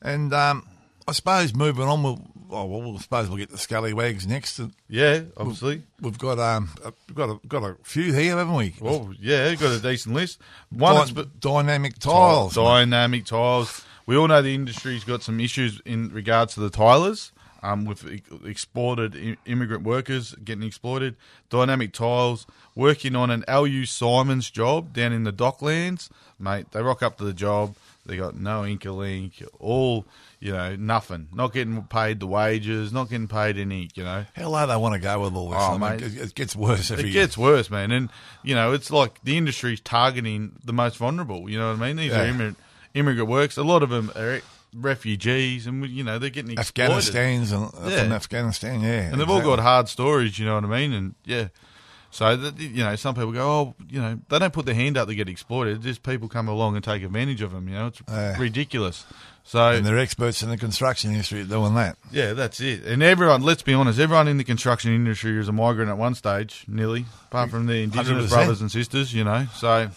And 0.02 0.34
um, 0.34 0.66
I 1.10 1.12
suppose 1.12 1.54
moving 1.54 1.86
on, 1.88 2.02
we'll, 2.02 2.26
oh, 2.56 2.66
well, 2.66 2.96
I 2.96 3.00
suppose 3.00 3.28
we'll 3.30 3.38
get 3.38 3.50
the 3.50 3.58
scallywags 3.58 4.26
next. 4.28 4.60
yeah, 4.90 5.22
obviously. 5.38 5.84
We've 6.02 6.18
got 6.18 6.40
um, 6.40 6.70
we've 7.08 7.16
got 7.16 7.30
a, 7.30 7.48
got 7.48 7.64
a 7.64 7.76
few 7.84 8.14
here, 8.14 8.38
haven't 8.38 8.56
we? 8.56 8.76
Well, 8.80 9.14
yeah, 9.20 9.54
got 9.56 9.74
a 9.76 9.80
decent 9.80 10.16
list. 10.16 10.40
One 10.72 11.08
Dy- 11.08 11.14
that's 11.14 11.28
dynamic 11.40 12.00
tiles. 12.00 12.56
dynamic 12.56 13.26
tiles. 13.26 13.84
We 14.06 14.16
all 14.16 14.28
know 14.28 14.42
the 14.42 14.54
industry's 14.56 15.04
got 15.04 15.24
some 15.24 15.40
issues 15.40 15.82
in 15.86 16.10
regards 16.10 16.54
to 16.56 16.60
the 16.60 16.70
tilers. 16.70 17.32
Um, 17.64 17.86
with 17.86 18.06
ex- 18.08 18.30
exported 18.46 19.38
immigrant 19.48 19.82
workers 19.82 20.36
getting 20.44 20.62
exploited, 20.64 21.16
dynamic 21.50 21.94
tiles 21.94 22.46
working 22.76 23.16
on 23.16 23.32
an 23.32 23.44
LU 23.50 23.86
Simon's 23.86 24.52
job 24.52 24.94
down 24.94 25.12
in 25.12 25.24
the 25.24 25.34
Docklands, 25.34 26.10
mate. 26.38 26.68
They 26.74 26.84
rock 26.84 27.02
up 27.02 27.18
to 27.18 27.24
the 27.24 27.34
job. 27.34 27.76
They 28.06 28.18
got 28.18 28.36
no 28.36 28.66
ink 28.66 28.86
or 28.86 28.92
link, 28.92 29.44
all 29.60 30.06
you 30.40 30.52
know, 30.52 30.76
nothing. 30.76 31.28
Not 31.34 31.54
getting 31.54 31.82
paid 31.84 32.20
the 32.20 32.28
wages, 32.28 32.94
not 32.94 33.10
getting 33.10 33.28
paid 33.28 33.58
any, 33.58 33.90
you 33.96 34.04
know. 34.04 34.26
How 34.36 34.50
low 34.50 34.68
they 34.68 34.76
want 34.76 34.94
to 34.94 35.00
go 35.00 35.22
with 35.22 35.34
all 35.34 35.50
this? 35.50 35.60
Oh, 35.60 35.74
I 35.74 35.78
mean, 35.98 36.00
mate. 36.02 36.22
it, 36.22 36.36
gets 36.36 36.56
worse 36.56 36.92
every 36.92 37.06
It 37.06 37.14
year. 37.14 37.24
gets 37.24 37.36
worse, 37.38 37.72
man. 37.72 37.92
And, 37.92 38.10
you 38.44 38.54
know, 38.54 38.74
it's 38.74 38.92
like 38.92 39.24
the 39.24 39.38
industry's 39.38 39.80
targeting 39.80 40.60
the 40.64 40.74
most 40.74 40.98
vulnerable. 40.98 41.50
You 41.50 41.58
know 41.58 41.72
what 41.72 41.82
I 41.82 41.88
mean? 41.88 41.96
These 41.96 42.14
are 42.14 42.26
immigrant, 42.26 42.58
immigrant 42.94 43.28
works. 43.30 43.58
A 43.58 43.64
lot 43.64 43.82
of 43.82 43.90
them 43.90 44.12
are 44.16 44.42
refugees 44.76 45.66
and, 45.68 45.86
you 45.88 46.04
know, 46.04 46.20
they're 46.20 46.30
getting 46.30 46.52
exploited. 46.52 46.92
Afghanistan's 46.92 47.52
and, 47.52 47.72
Yeah. 47.92 48.04
from 48.04 48.12
Afghanistan, 48.12 48.82
yeah. 48.82 49.12
And 49.12 49.20
they've 49.20 49.30
all 49.30 49.42
got 49.42 49.60
hard 49.60 49.90
stories, 49.90 50.38
you 50.38 50.46
know 50.46 50.56
what 50.56 50.66
I 50.66 50.68
mean? 50.68 50.94
And, 50.94 51.16
yeah. 51.26 51.48
So 52.16 52.34
that 52.38 52.58
you 52.62 52.82
know, 52.82 52.96
some 52.96 53.14
people 53.14 53.34
go, 53.34 53.46
oh, 53.46 53.76
you 53.90 54.00
know, 54.02 54.18
they 54.30 54.40
don't 54.40 54.54
put 54.54 54.66
their 54.66 54.74
hand 54.74 54.96
up 54.96 55.10
to 55.10 55.16
get 55.16 55.28
exploited. 55.28 55.82
Just 55.82 56.02
people 56.02 56.30
come 56.30 56.48
along 56.48 56.76
and 56.76 56.84
take 56.84 57.04
advantage 57.04 57.42
of 57.42 57.52
them. 57.52 57.68
You 57.68 57.74
know, 57.76 57.88
it's 57.88 58.02
Yeah. 58.10 58.38
ridiculous. 58.38 59.04
So 59.44 59.72
And 59.72 59.86
they're 59.86 60.00
experts 60.00 60.42
in 60.42 60.50
the 60.50 60.58
construction 60.58 61.12
industry 61.12 61.44
doing 61.44 61.76
that. 61.76 61.98
yeah, 62.14 62.32
that's 62.32 62.62
it. 62.62 62.86
And 62.86 63.04
everyone, 63.04 63.42
let's 63.44 63.64
be 63.64 63.74
honest, 63.74 64.00
everyone 64.00 64.30
in 64.30 64.38
the 64.38 64.46
construction 64.46 64.96
industry 64.96 65.38
is 65.38 65.50
a 65.50 65.52
migrant 65.52 65.90
at 65.90 65.98
one 65.98 66.16
stage, 66.16 66.64
nearly, 66.70 67.06
apart 67.28 67.50
from 67.50 67.66
the 67.66 67.84
indigenous 67.84 68.28
100%. 68.28 68.30
brothers 68.30 68.62
and 68.62 68.72
sisters. 68.72 69.14
You 69.14 69.26
know, 69.26 69.48
so 69.54 69.90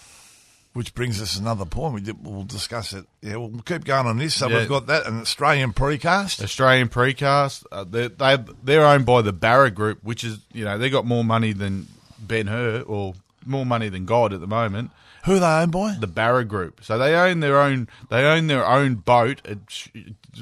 Which 0.72 0.94
brings 0.94 1.22
us 1.22 1.34
to 1.34 1.40
another 1.40 1.64
point. 1.66 1.94
We 1.94 2.00
did, 2.00 2.16
we'll 2.24 2.42
discuss 2.44 2.92
it. 2.94 3.04
Yeah, 3.22 3.36
we'll 3.36 3.62
keep 3.62 3.84
going 3.84 4.06
on 4.08 4.18
this. 4.18 4.34
So 4.34 4.48
Yeah. 4.48 4.58
we've 4.58 4.68
got 4.68 4.86
that 4.88 5.06
an 5.06 5.20
Australian 5.20 5.72
precast. 5.72 6.42
Australian 6.42 6.88
Precast, 6.88 7.64
uh, 7.72 7.84
they 7.84 8.08
they 8.08 8.38
they're 8.64 8.84
owned 8.84 9.06
by 9.06 9.22
the 9.22 9.32
Barro 9.32 9.72
Group, 9.72 10.00
which 10.02 10.24
is 10.24 10.38
you 10.52 10.64
know 10.64 10.76
they 10.78 10.90
got 10.90 11.06
more 11.06 11.22
money 11.24 11.52
than 11.52 11.86
Ben 12.18 12.46
Hur 12.46 12.82
or 12.82 13.14
more 13.46 13.66
money 13.66 13.88
than 13.88 14.04
God 14.04 14.32
at 14.32 14.40
the 14.40 14.46
moment. 14.46 14.90
Who 15.24 15.36
are 15.36 15.40
they 15.40 15.46
owned 15.46 15.72
by? 15.72 15.96
The 15.98 16.08
Barro 16.08 16.46
Group, 16.46 16.84
so 16.84 16.96
they 16.96 17.14
own 17.14 17.40
their 17.40 17.60
own 17.60 17.88
they 18.08 18.24
own 18.24 18.46
their 18.46 18.66
own 18.66 18.96
boat, 18.96 19.42
it 19.44 19.58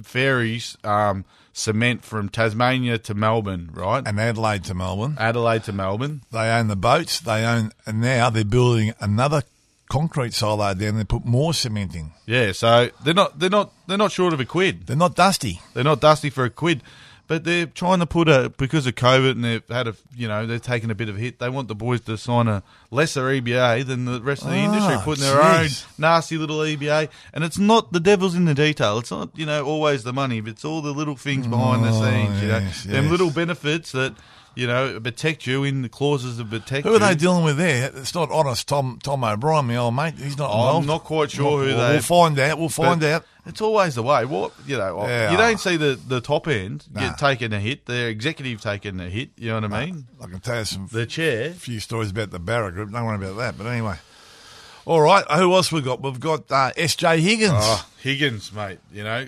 ferries, 0.02 0.76
um, 0.84 1.24
cement 1.52 2.04
from 2.04 2.28
Tasmania 2.28 2.98
to 2.98 3.14
Melbourne, 3.14 3.70
right? 3.72 4.06
And 4.06 4.20
Adelaide 4.20 4.64
to 4.64 4.74
Melbourne. 4.74 5.16
Adelaide 5.18 5.64
to 5.64 5.72
Melbourne. 5.72 6.22
They 6.30 6.50
own 6.50 6.68
the 6.68 6.76
boats. 6.76 7.20
They 7.20 7.44
own, 7.44 7.72
and 7.86 8.00
now 8.00 8.28
they're 8.30 8.44
building 8.44 8.92
another 9.00 9.42
concrete 9.88 10.34
silo 10.34 10.74
down. 10.74 10.96
They 10.96 11.04
put 11.04 11.24
more 11.24 11.54
cement 11.54 11.94
in. 11.94 12.12
Yeah, 12.26 12.52
so 12.52 12.90
they're 13.02 13.14
not 13.14 13.38
they're 13.38 13.50
not 13.50 13.72
they're 13.86 13.98
not 13.98 14.12
short 14.12 14.34
of 14.34 14.40
a 14.40 14.44
quid. 14.44 14.86
They're 14.86 14.96
not 14.96 15.16
dusty. 15.16 15.60
They're 15.74 15.84
not 15.84 16.00
dusty 16.00 16.30
for 16.30 16.44
a 16.44 16.50
quid, 16.50 16.82
but 17.28 17.44
they're 17.44 17.66
trying 17.66 17.98
to 18.00 18.06
put 18.06 18.28
a 18.28 18.52
because 18.56 18.86
of 18.86 18.94
COVID 18.94 19.32
and 19.32 19.44
they've 19.44 19.68
had 19.68 19.88
a 19.88 19.94
you 20.16 20.28
know 20.28 20.46
they're 20.46 20.58
taking 20.58 20.90
a 20.90 20.94
bit 20.94 21.08
of 21.08 21.16
a 21.16 21.18
hit. 21.18 21.38
They 21.38 21.48
want 21.48 21.68
the 21.68 21.74
boys 21.74 22.00
to 22.02 22.16
sign 22.16 22.48
a 22.48 22.62
lesser 22.90 23.22
EBA 23.24 23.86
than 23.86 24.04
the 24.04 24.20
rest 24.20 24.42
of 24.42 24.50
the 24.50 24.56
Ah, 24.56 24.64
industry, 24.64 24.96
putting 25.04 25.24
their 25.24 25.36
jeez. 25.40 25.84
own 25.84 25.88
nasty 25.98 26.38
little 26.38 26.58
EBA. 26.58 27.08
And 27.32 27.44
it's 27.44 27.58
not 27.58 27.92
the 27.92 28.00
devil's 28.00 28.34
in 28.34 28.44
the 28.44 28.54
detail. 28.54 28.98
It's 28.98 29.10
not 29.10 29.30
you 29.36 29.46
know 29.46 29.64
always 29.64 30.04
the 30.04 30.12
money, 30.12 30.40
but 30.40 30.50
it's 30.52 30.64
all 30.64 30.82
the 30.82 30.92
little 30.92 31.16
things 31.16 31.46
behind 31.46 31.84
the 31.84 31.90
Oh, 31.90 32.02
scenes. 32.04 32.42
You 32.42 32.48
know, 32.48 32.58
yes, 32.58 32.84
them 32.84 33.04
yes. 33.04 33.10
little 33.10 33.30
benefits 33.30 33.92
that. 33.92 34.14
You 34.58 34.66
know, 34.66 34.98
protect 35.00 35.46
you 35.46 35.64
in 35.64 35.82
the 35.82 35.88
clauses 35.90 36.38
of 36.38 36.48
protect 36.48 36.86
Who 36.86 36.92
you. 36.92 36.96
are 36.96 36.98
they 36.98 37.14
dealing 37.14 37.44
with 37.44 37.58
there? 37.58 37.90
It's 37.94 38.14
not 38.14 38.30
honest 38.30 38.66
Tom 38.66 38.98
Tom 39.02 39.22
O'Brien, 39.22 39.66
my 39.66 39.76
old 39.76 39.94
mate. 39.94 40.14
He's 40.14 40.38
not 40.38 40.46
involved. 40.50 40.78
I'm 40.84 40.86
not 40.86 41.04
quite 41.04 41.30
sure 41.30 41.62
who 41.62 41.66
Well, 41.76 41.88
they. 41.88 41.92
We'll 41.96 42.00
find 42.00 42.38
out. 42.38 42.58
We'll 42.58 42.70
find 42.70 42.98
But 43.02 43.06
out. 43.10 43.24
It's 43.46 43.60
always 43.60 43.94
the 43.94 44.02
way. 44.02 44.24
What 44.24 44.52
you 44.66 44.76
know, 44.76 45.06
Yeah. 45.06 45.30
you 45.30 45.36
don't 45.36 45.58
see 45.60 45.76
the, 45.76 45.98
the 46.08 46.20
top 46.20 46.48
end 46.48 46.84
Nah. 46.92 47.00
get 47.00 47.18
taken 47.18 47.52
a 47.52 47.60
hit. 47.60 47.86
The 47.86 48.06
executive 48.08 48.60
taking 48.60 48.98
a 49.00 49.08
hit. 49.08 49.30
You 49.36 49.48
know 49.50 49.60
what 49.60 49.72
I 49.72 49.86
mean? 49.86 50.06
I 50.20 50.26
can 50.26 50.40
tell 50.40 50.58
you 50.58 50.64
some 50.64 50.88
The 50.90 51.06
chair. 51.06 51.52
few 51.52 51.78
stories 51.80 52.10
about 52.10 52.30
the 52.30 52.40
Barro 52.40 52.72
Group. 52.72 52.90
Don't 52.90 53.04
worry 53.04 53.16
about 53.16 53.36
that. 53.38 53.56
But 53.56 53.68
anyway. 53.68 53.96
All 54.84 55.00
right. 55.00 55.24
Who 55.30 55.52
else 55.54 55.70
we 55.72 55.80
got? 55.80 56.02
We've 56.02 56.18
got 56.20 56.50
uh, 56.50 56.72
S.J. 56.76 57.20
Higgins. 57.20 57.52
Oh, 57.54 57.86
Higgins, 58.02 58.52
mate. 58.52 58.78
You 58.92 59.04
know, 59.04 59.26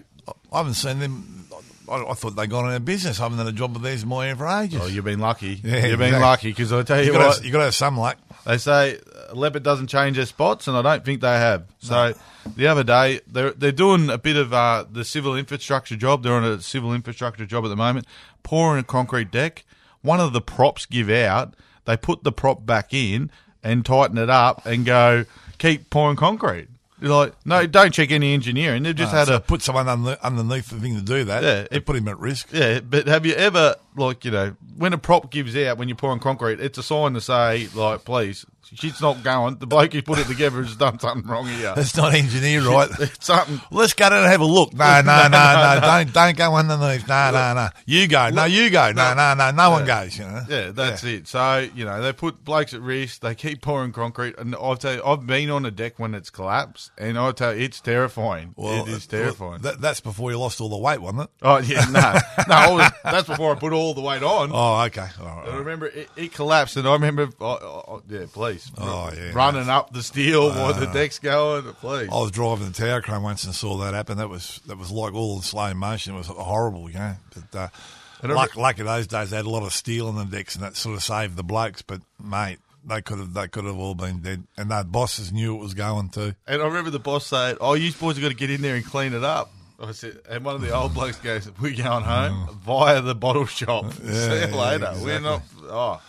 I 0.53 0.57
haven't 0.57 0.75
seen 0.75 0.99
them. 0.99 1.47
I, 1.91 2.11
I 2.11 2.15
thought 2.15 2.37
they 2.37 2.47
got 2.47 2.65
on 2.65 2.71
their 2.71 2.81
business. 2.81 3.21
I 3.21 3.25
haven't 3.25 3.39
done 3.39 3.49
a 3.49 3.53
job 3.53 3.77
with 3.77 4.07
my 4.07 4.29
ear 4.29 4.37
for 4.37 4.47
ages. 4.47 4.81
oh, 4.83 4.87
you've 4.87 5.05
been 5.05 5.21
lucky. 5.21 5.61
Yeah, 5.69 5.87
you've 5.87 5.99
been 5.99 6.15
exactly. 6.15 6.21
lucky 6.21 6.49
because 6.51 6.73
I 6.73 6.83
tell 6.83 7.01
you, 7.01 7.07
you 7.07 7.13
got 7.13 7.27
what, 7.27 7.39
to 7.39 7.45
you 7.45 7.53
got 7.53 7.59
to 7.59 7.65
have 7.65 7.75
some 7.75 7.99
luck. 7.99 8.19
they 8.47 8.59
say 8.59 8.99
a 9.29 9.35
leopard 9.35 9.63
doesn't 9.63 9.89
change 9.89 10.17
their 10.17 10.27
spots, 10.27 10.67
and 10.69 10.77
I 10.77 10.83
don't 10.83 11.05
think 11.05 11.21
they 11.21 11.29
have. 11.29 11.67
So 11.79 12.15
the 12.57 12.67
other 12.67 12.85
day, 12.85 13.21
they're 13.27 13.51
they're 13.51 13.73
doing 13.73 14.11
a 14.11 14.19
bit 14.19 14.37
of 14.37 14.53
uh, 14.53 14.85
the 14.91 15.05
civil 15.05 15.37
infrastructure 15.37 15.97
job. 15.97 16.23
They're 16.23 16.33
on 16.33 16.45
a 16.45 16.61
civil 16.61 16.93
infrastructure 16.93 17.47
job 17.47 17.65
at 17.65 17.69
the 17.69 17.77
moment, 17.77 18.07
pouring 18.43 18.81
a 18.81 18.85
concrete 18.85 19.31
deck. 19.31 19.65
One 20.03 20.21
of 20.21 20.33
the 20.33 20.41
props 20.41 20.87
give 20.87 21.11
out. 21.11 21.55
They 21.85 21.97
put 21.97 22.23
the 22.23 22.33
prop 22.33 22.65
back 22.65 22.93
in 22.93 23.31
and 23.63 23.85
tighten 23.85 24.19
it 24.19 24.31
up 24.31 24.65
and 24.67 24.85
go 24.85 25.25
keep 25.59 25.91
pouring 25.91 26.17
concrete. 26.17 26.69
Like, 27.01 27.35
no, 27.45 27.67
don't 27.67 27.93
check 27.95 28.11
any 28.11 28.35
engineering. 28.35 28.83
They've 28.83 28.95
just 28.95 29.15
Uh, 29.15 29.17
had 29.19 29.29
so 29.29 29.37
a 29.37 29.41
put 29.41 29.63
someone 29.63 29.89
under, 29.89 30.19
underneath 30.23 30.71
the 30.71 30.81
thing 30.81 30.97
to 30.97 31.03
do 31.03 31.25
that. 31.25 31.43
Yeah, 31.45 31.67
it 31.71 31.87
put 31.87 31.95
him 31.97 32.09
at 32.09 32.19
risk. 32.19 32.49
Yeah, 32.53 32.81
but 32.81 33.07
have 33.07 33.25
you 33.25 33.35
ever, 33.35 33.77
like, 33.97 34.25
you 34.25 34.31
know, 34.33 34.57
when 34.77 34.93
a 34.93 34.99
prop 34.99 35.31
gives 35.31 35.57
out 35.57 35.79
when 35.79 35.89
you're 35.89 35.97
pouring 35.97 36.19
concrete, 36.19 36.59
it's 36.61 36.77
a 36.77 36.83
sign 36.83 37.15
to 37.15 37.21
say, 37.21 37.69
like, 37.75 38.05
please, 38.05 38.45
shit's 38.75 39.01
not 39.01 39.23
going. 39.23 39.57
The 39.57 39.67
bloke 39.67 39.93
who 39.93 40.03
put 40.03 40.19
it 40.19 40.27
together 40.27 40.63
has 40.63 40.77
done 40.77 40.99
something 40.99 41.31
wrong 41.31 41.47
here. 41.47 41.75
That's 41.75 41.97
not 41.97 42.15
engineer, 42.15 42.63
right? 42.63 42.89
It's 43.01 43.27
something. 43.27 43.61
Let's 43.71 43.95
go 43.95 44.11
down 44.11 44.23
and 44.23 44.31
have 44.31 44.41
a 44.41 44.45
look. 44.45 44.73
No, 44.75 45.01
no, 45.03 45.29
no, 45.29 45.29
no. 45.29 45.81
Don't 45.89 46.13
don't 46.13 46.37
go 46.37 46.55
underneath. 46.55 47.09
No, 47.09 47.31
no, 47.31 47.55
no. 47.55 47.69
You 47.87 48.07
go. 48.07 48.31
No, 48.31 48.45
you 48.45 48.71
go. 48.71 48.93
No, 48.93 49.15
no, 49.15 49.35
no. 49.35 49.51
No 49.51 49.71
one 49.71 49.85
goes. 49.85 50.19
You 50.19 50.25
know. 50.25 50.43
Yeah, 50.49 50.71
that's 50.73 51.05
it. 51.05 51.29
So, 51.29 51.69
you 51.75 51.85
know, 51.85 52.03
they 52.03 52.13
put 52.13 52.45
blokes 52.45 52.75
at 52.75 52.81
risk. 52.81 53.21
They 53.21 53.35
keep 53.35 53.63
pouring 53.63 53.93
concrete. 53.93 54.39
And 54.39 54.55
I'll 54.55 54.77
tell 54.77 54.95
you, 54.95 55.03
I've 55.05 55.27
been 55.27 55.51
on 55.51 55.65
a 55.65 55.71
deck 55.71 55.99
when 55.99 56.15
it's 56.15 56.31
collapsed, 56.31 56.91
and 56.99 57.19
I'll 57.19 57.33
tell 57.33 57.55
you, 57.55 57.63
it's 57.63 57.81
terrifying. 57.81 58.55
it 58.59 58.89
is 58.89 59.07
terrifying. 59.07 59.63
That, 59.63 59.81
that's 59.81 60.01
before 60.01 60.31
you 60.31 60.39
lost 60.39 60.61
all 60.61 60.69
the 60.69 60.77
weight, 60.77 61.01
wasn't 61.01 61.23
it? 61.23 61.31
oh, 61.43 61.59
yeah, 61.59 61.85
no. 61.91 62.15
No, 62.49 62.55
I 62.55 62.71
was, 62.71 62.93
that's 63.05 63.29
before 63.29 63.55
I 63.55 63.59
put 63.59 63.73
all 63.73 63.93
the 63.95 64.01
weight 64.01 64.23
on. 64.23 64.51
Oh, 64.53 64.83
okay. 64.87 65.07
All 65.21 65.27
right, 65.27 65.49
I 65.49 65.57
remember 65.57 65.87
it, 65.87 66.09
it 66.17 66.33
collapsed, 66.33 66.77
and 66.77 66.89
I 66.89 66.93
remember, 66.93 67.29
oh, 67.41 67.85
oh, 67.89 68.03
yeah, 68.09 68.25
please, 68.33 68.58
Oh, 68.79 69.11
yeah. 69.17 69.31
running 69.33 69.69
up 69.69 69.93
the 69.93 70.03
steel 70.03 70.49
while 70.51 70.75
the 70.75 70.87
deck's 70.87 71.19
going, 71.19 71.65
please. 71.75 72.09
I 72.11 72.15
was 72.15 72.31
driving 72.31 72.67
the 72.67 72.73
tower 72.73 73.01
crane 73.03 73.23
once 73.23 73.45
and 73.45 73.55
saw 73.55 73.77
that 73.79 73.95
happen. 73.95 74.19
That 74.19 74.29
was 74.29 74.61
that 74.67 74.79
was 74.79 74.91
like 74.91 75.15
all 75.15 75.37
in 75.37 75.43
slow 75.43 75.73
motion. 75.75 76.15
It 76.15 76.19
was 76.19 76.27
horrible, 76.29 76.89
you 76.91 76.99
know. 76.99 77.15
But 77.35 77.59
uh, 77.59 77.69
And 78.23 78.33
luck, 78.33 78.57
lucky 78.57 78.83
those 78.83 79.07
days, 79.07 79.31
they 79.31 79.37
had 79.37 79.47
a 79.47 79.51
lot 79.51 79.63
of 79.63 79.73
steel 79.73 80.09
on 80.09 80.17
the 80.17 80.25
decks, 80.25 80.55
and 80.55 80.65
that 80.65 80.77
sort 80.77 80.97
of 80.97 81.03
saved 81.03 81.37
the 81.37 81.43
blokes. 81.45 81.83
But 81.83 82.01
mate, 82.23 82.59
they 82.85 83.03
could 83.03 83.19
have 83.19 83.35
they 83.35 83.49
could 83.49 83.65
have 83.65 83.77
all 83.79 83.95
been 83.95 84.21
dead, 84.21 84.45
and 84.57 84.71
their 84.71 84.85
bosses 84.85 85.33
knew 85.33 85.55
it 85.57 85.61
was 85.61 85.75
going 85.75 86.09
too. 86.11 86.35
And 86.47 86.63
I 86.63 86.67
remember 86.67 86.91
the 86.91 86.99
boss 86.99 87.27
saying, 87.27 87.57
"Oh, 87.61 87.75
you 87.75 87.93
boys 87.93 88.17
have 88.17 88.23
got 88.23 88.29
to 88.29 88.35
get 88.35 88.51
in 88.51 88.63
there 88.63 88.75
and 88.77 88.85
clean 88.85 89.13
it 89.15 89.25
up." 89.25 89.51
I 89.81 89.93
said, 89.93 90.19
and 90.29 90.45
one 90.45 90.57
of 90.57 90.61
the 90.61 90.75
old 90.75 90.93
blokes 90.93 91.19
goes, 91.19 91.49
"We're 91.61 91.77
going 91.77 92.03
home 92.03 92.59
via 92.67 93.01
the 93.01 93.15
bottle 93.15 93.47
shop. 93.47 93.93
See 93.93 94.03
you 94.03 94.11
Mm. 94.13 94.51
yeah, 94.51 94.57
later. 94.57 94.93
We're 95.05 95.21
not." 95.21 95.43
Oh, 95.63 96.03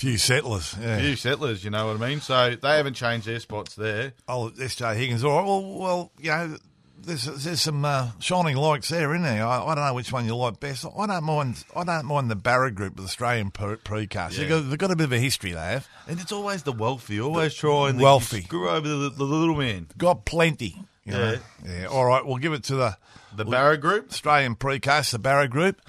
Few 0.00 0.16
settlers, 0.16 0.74
yeah. 0.80 0.98
few 0.98 1.14
settlers, 1.14 1.62
you 1.62 1.68
know 1.70 1.86
what 1.88 2.02
I 2.02 2.08
mean? 2.08 2.20
So 2.22 2.56
they 2.56 2.76
haven't 2.78 2.94
changed 2.94 3.26
their 3.26 3.38
spots 3.38 3.74
there. 3.74 4.14
Oh, 4.26 4.50
S.J. 4.58 4.96
Higgins. 4.96 5.22
All 5.22 5.36
right. 5.36 5.46
Well, 5.46 5.62
well, 5.78 6.12
you 6.18 6.30
know, 6.30 6.56
there's 7.02 7.24
there's 7.24 7.60
some 7.60 7.84
uh, 7.84 8.10
shining 8.18 8.56
lights 8.56 8.88
there, 8.88 9.10
isn't 9.14 9.22
there? 9.24 9.46
I, 9.46 9.62
I 9.62 9.74
don't 9.74 9.84
know 9.84 9.92
which 9.92 10.10
one 10.10 10.24
you 10.24 10.34
like 10.36 10.58
best. 10.58 10.86
I 10.96 11.06
don't 11.06 11.24
mind. 11.24 11.62
I 11.76 11.84
don't 11.84 12.06
mind 12.06 12.30
the 12.30 12.34
Barro 12.36 12.74
Group, 12.74 12.96
the 12.96 13.02
Australian 13.02 13.50
pre- 13.50 13.76
precast. 13.76 14.36
They've, 14.36 14.48
got, 14.48 14.60
they've 14.70 14.78
got 14.78 14.90
a 14.90 14.96
bit 14.96 15.04
of 15.04 15.12
a 15.12 15.18
history. 15.18 15.52
They 15.52 15.60
have 15.60 15.86
And 16.08 16.18
it's 16.18 16.32
always 16.32 16.62
the 16.62 16.72
wealthy, 16.72 17.20
always 17.20 17.54
trying 17.54 17.98
to 17.98 18.02
Wealthy. 18.02 18.40
screw 18.40 18.70
over 18.70 18.88
the, 18.88 19.10
the 19.10 19.24
little 19.24 19.56
man. 19.56 19.88
got 19.98 20.24
plenty. 20.24 20.76
Know? 21.04 21.38
yeah. 21.66 21.86
All 21.86 22.06
right. 22.06 22.24
We'll 22.24 22.38
give 22.38 22.52
it 22.54 22.64
to 22.64 22.74
the 22.76 22.96
The 23.34 23.44
Barro 23.44 23.78
Group. 23.78 24.10
Australian 24.10 24.54
precast, 24.56 25.10
the 25.12 25.18
Barro 25.18 25.48
Group. 25.50 25.80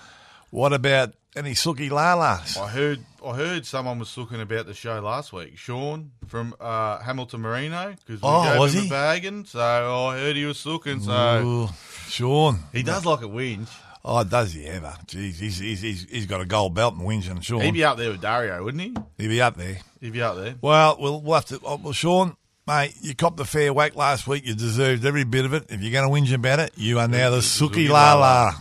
What 0.49 0.73
about 0.73 1.13
any 1.35 1.51
Suki 1.51 1.89
Lalas? 1.89 2.57
I 2.57 2.67
heard 2.69 2.99
I 3.25 3.35
heard 3.35 3.65
someone 3.65 3.99
was 3.99 4.13
talking 4.13 4.41
about 4.41 4.65
the 4.65 4.73
show 4.73 4.99
last 4.99 5.31
week. 5.31 5.57
Sean 5.57 6.11
from 6.27 6.55
uh, 6.59 6.99
Hamilton 6.99 7.41
Marino 7.41 7.89
because 8.05 8.21
we 8.21 8.27
Oh, 8.27 8.43
gave 8.43 8.59
was 8.59 8.73
him 8.73 8.81
he? 8.83 8.87
a 8.87 8.89
bagging. 8.91 9.45
So 9.45 9.59
I 9.59 10.17
heard 10.17 10.35
he 10.35 10.45
was 10.45 10.65
looking. 10.65 11.01
So 11.01 11.41
Ooh, 11.45 11.69
Sean. 12.07 12.59
he 12.73 12.83
does 12.83 13.05
like 13.05 13.21
a 13.21 13.25
whinge. 13.27 13.67
Oh, 14.03 14.23
does 14.23 14.53
he 14.53 14.65
ever? 14.65 14.95
Jeez, 15.05 15.35
he's, 15.35 15.59
he's, 15.59 15.81
he's, 15.81 16.09
he's 16.09 16.25
got 16.25 16.41
a 16.41 16.45
gold 16.45 16.73
belt 16.73 16.95
and 16.95 17.03
whinge 17.03 17.29
and 17.29 17.45
Sean. 17.45 17.61
He'd 17.61 17.73
be 17.75 17.83
up 17.83 17.97
there 17.99 18.09
with 18.09 18.21
Dario, 18.21 18.63
wouldn't 18.63 18.81
he? 18.81 18.95
He'd 19.23 19.27
be 19.29 19.41
up 19.41 19.55
there. 19.57 19.77
He'd 19.99 20.13
be 20.13 20.21
up 20.23 20.37
there. 20.37 20.55
Well, 20.59 20.97
we'll, 20.99 21.21
we'll 21.21 21.35
have 21.35 21.45
to. 21.45 21.59
Oh, 21.63 21.75
well, 21.83 21.93
Sean, 21.93 22.35
mate, 22.65 22.95
you 23.01 23.13
copped 23.13 23.37
the 23.37 23.45
fair 23.45 23.71
whack 23.71 23.95
last 23.95 24.25
week. 24.27 24.47
You 24.47 24.55
deserved 24.55 25.05
every 25.05 25.23
bit 25.25 25.45
of 25.45 25.53
it. 25.53 25.65
If 25.69 25.81
you're 25.83 25.91
going 25.91 26.09
to 26.09 26.31
whinge 26.31 26.33
about 26.33 26.59
it, 26.59 26.71
you 26.75 26.97
are 26.97 27.07
now 27.07 27.29
the 27.29 27.37
Suki 27.41 27.85
Suki 27.85 27.89
Lala. 27.89 28.55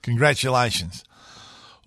Congratulations. 0.00 1.04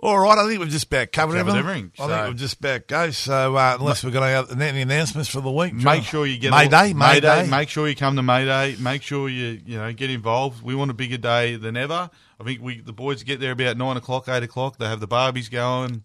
All 0.06 0.20
right, 0.20 0.38
I 0.38 0.46
think 0.48 0.60
we've 0.60 0.70
just 0.70 0.88
about 0.88 1.14
covered, 1.14 1.38
Covered 1.38 1.52
everything. 1.56 1.60
everything, 1.60 1.92
I 1.98 2.02
so- 2.02 2.08
think 2.10 2.28
we've 2.28 2.38
just 2.38 2.60
about 2.60 2.88
go. 2.88 3.12
So 3.12 3.56
uh, 3.56 3.78
unless 3.80 4.02
going 4.04 4.14
to 4.14 4.22
have 4.22 4.62
any 4.62 4.82
announcements 4.82 5.30
for 5.30 5.40
the 5.40 5.50
week, 5.50 5.74
Make 5.74 6.04
sure 6.04 6.26
you 6.26 6.38
get 6.38 6.52
May 6.52 6.68
Day, 6.68 6.90
all- 6.90 6.94
May 6.94 7.20
Day. 7.22 7.48
Make 7.50 7.70
sure 7.70 7.88
you 7.88 7.96
come 7.96 8.18
to 8.18 8.22
May 8.22 8.44
Day. 8.44 8.76
Make 8.80 9.02
sure 9.02 9.30
you 9.30 9.62
you 9.66 9.78
know 9.78 9.94
get 9.94 10.10
involved. 10.10 10.62
We 10.62 10.76
want 10.76 10.92
a 10.92 10.94
bigger 10.94 11.18
day 11.18 11.56
than 11.56 11.78
ever. 11.78 12.10
I 12.40 12.44
think 12.44 12.62
we 12.62 12.82
the 12.82 12.92
boys 12.92 13.24
get 13.24 13.40
there 13.40 13.54
about 13.54 13.78
nine 13.78 13.96
o'clock, 13.96 14.28
eight 14.28 14.44
o'clock. 14.44 14.78
They 14.78 14.88
have 14.88 15.00
the 15.00 15.08
barbies 15.08 15.50
going. 15.50 16.04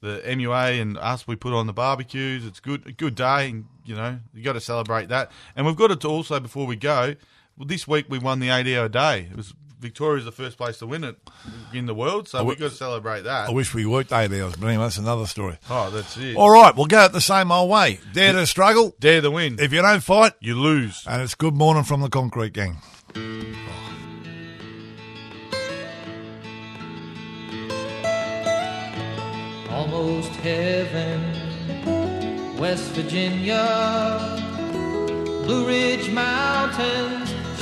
The 0.00 0.20
MUA 0.26 0.80
and 0.82 0.98
us, 0.98 1.26
we 1.26 1.36
put 1.36 1.52
on 1.54 1.66
the 1.66 1.72
barbecues. 1.72 2.44
It's 2.44 2.60
good, 2.60 2.86
a 2.86 2.92
good 2.92 3.14
day, 3.14 3.48
and 3.48 3.64
you 3.84 3.94
know 3.94 4.18
you 4.34 4.42
got 4.42 4.52
to 4.54 4.60
celebrate 4.60 5.08
that. 5.08 5.30
And 5.54 5.64
we've 5.66 5.76
got 5.76 5.98
to 5.98 6.08
also 6.08 6.40
before 6.40 6.66
we 6.66 6.74
go. 6.76 7.14
Well, 7.56 7.66
this 7.66 7.86
week 7.88 8.06
we 8.08 8.18
won 8.18 8.40
the 8.40 8.50
eighty-hour 8.50 8.88
day. 8.90 9.28
It 9.30 9.36
was 9.36 9.54
Victoria's 9.86 10.24
the 10.24 10.32
first 10.32 10.56
place 10.56 10.78
to 10.78 10.86
win 10.86 11.04
it 11.04 11.16
in 11.72 11.86
the 11.86 11.94
world, 11.94 12.26
so 12.28 12.42
we've 12.42 12.58
got 12.58 12.70
to 12.70 12.76
celebrate 12.76 13.22
that. 13.22 13.48
I 13.48 13.52
wish 13.52 13.72
we 13.72 13.86
worked 13.86 14.12
eight 14.12 14.32
hours, 14.32 14.56
but 14.56 14.66
anyway, 14.66 14.82
that's 14.84 14.98
another 14.98 15.26
story. 15.26 15.58
Oh, 15.70 15.90
that's 15.90 16.16
it. 16.16 16.36
All 16.36 16.50
right, 16.50 16.74
we'll 16.74 16.86
go 16.86 17.04
it 17.04 17.12
the 17.12 17.20
same 17.20 17.52
old 17.52 17.70
way. 17.70 18.00
Dare 18.12 18.32
to 18.32 18.46
struggle, 18.46 18.96
dare 18.98 19.20
to 19.20 19.30
win. 19.30 19.58
If 19.60 19.72
you 19.72 19.80
don't 19.82 20.02
fight, 20.02 20.32
you 20.40 20.56
lose. 20.56 21.04
And 21.06 21.22
it's 21.22 21.36
good 21.36 21.54
morning 21.54 21.84
from 21.84 22.00
the 22.00 22.08
Concrete 22.08 22.52
Gang. 22.52 22.78
Almost 29.70 30.32
heaven, 30.36 31.22
West 32.58 32.90
Virginia, 32.90 34.18
Blue 35.44 35.68
Ridge 35.68 36.10
Mountains 36.10 37.35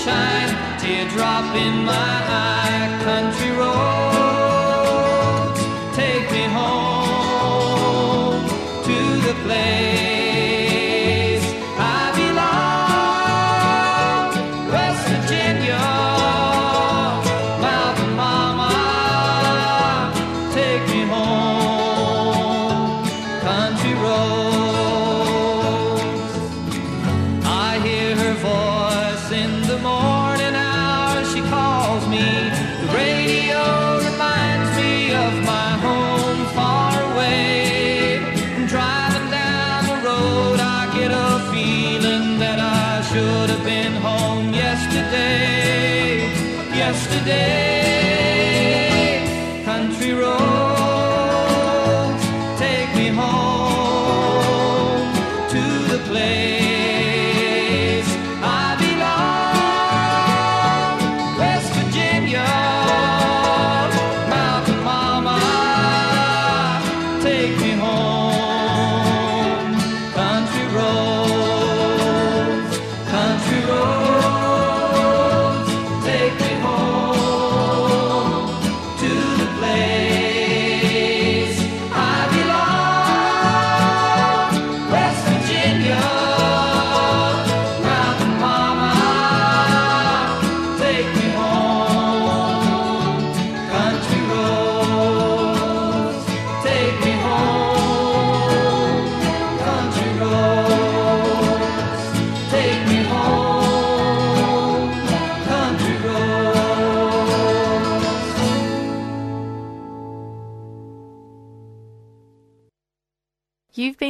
sunshine, 0.00 0.78
teardrop 0.78 1.54
in 1.54 1.84
my 1.84 1.92
eye. 1.92 3.29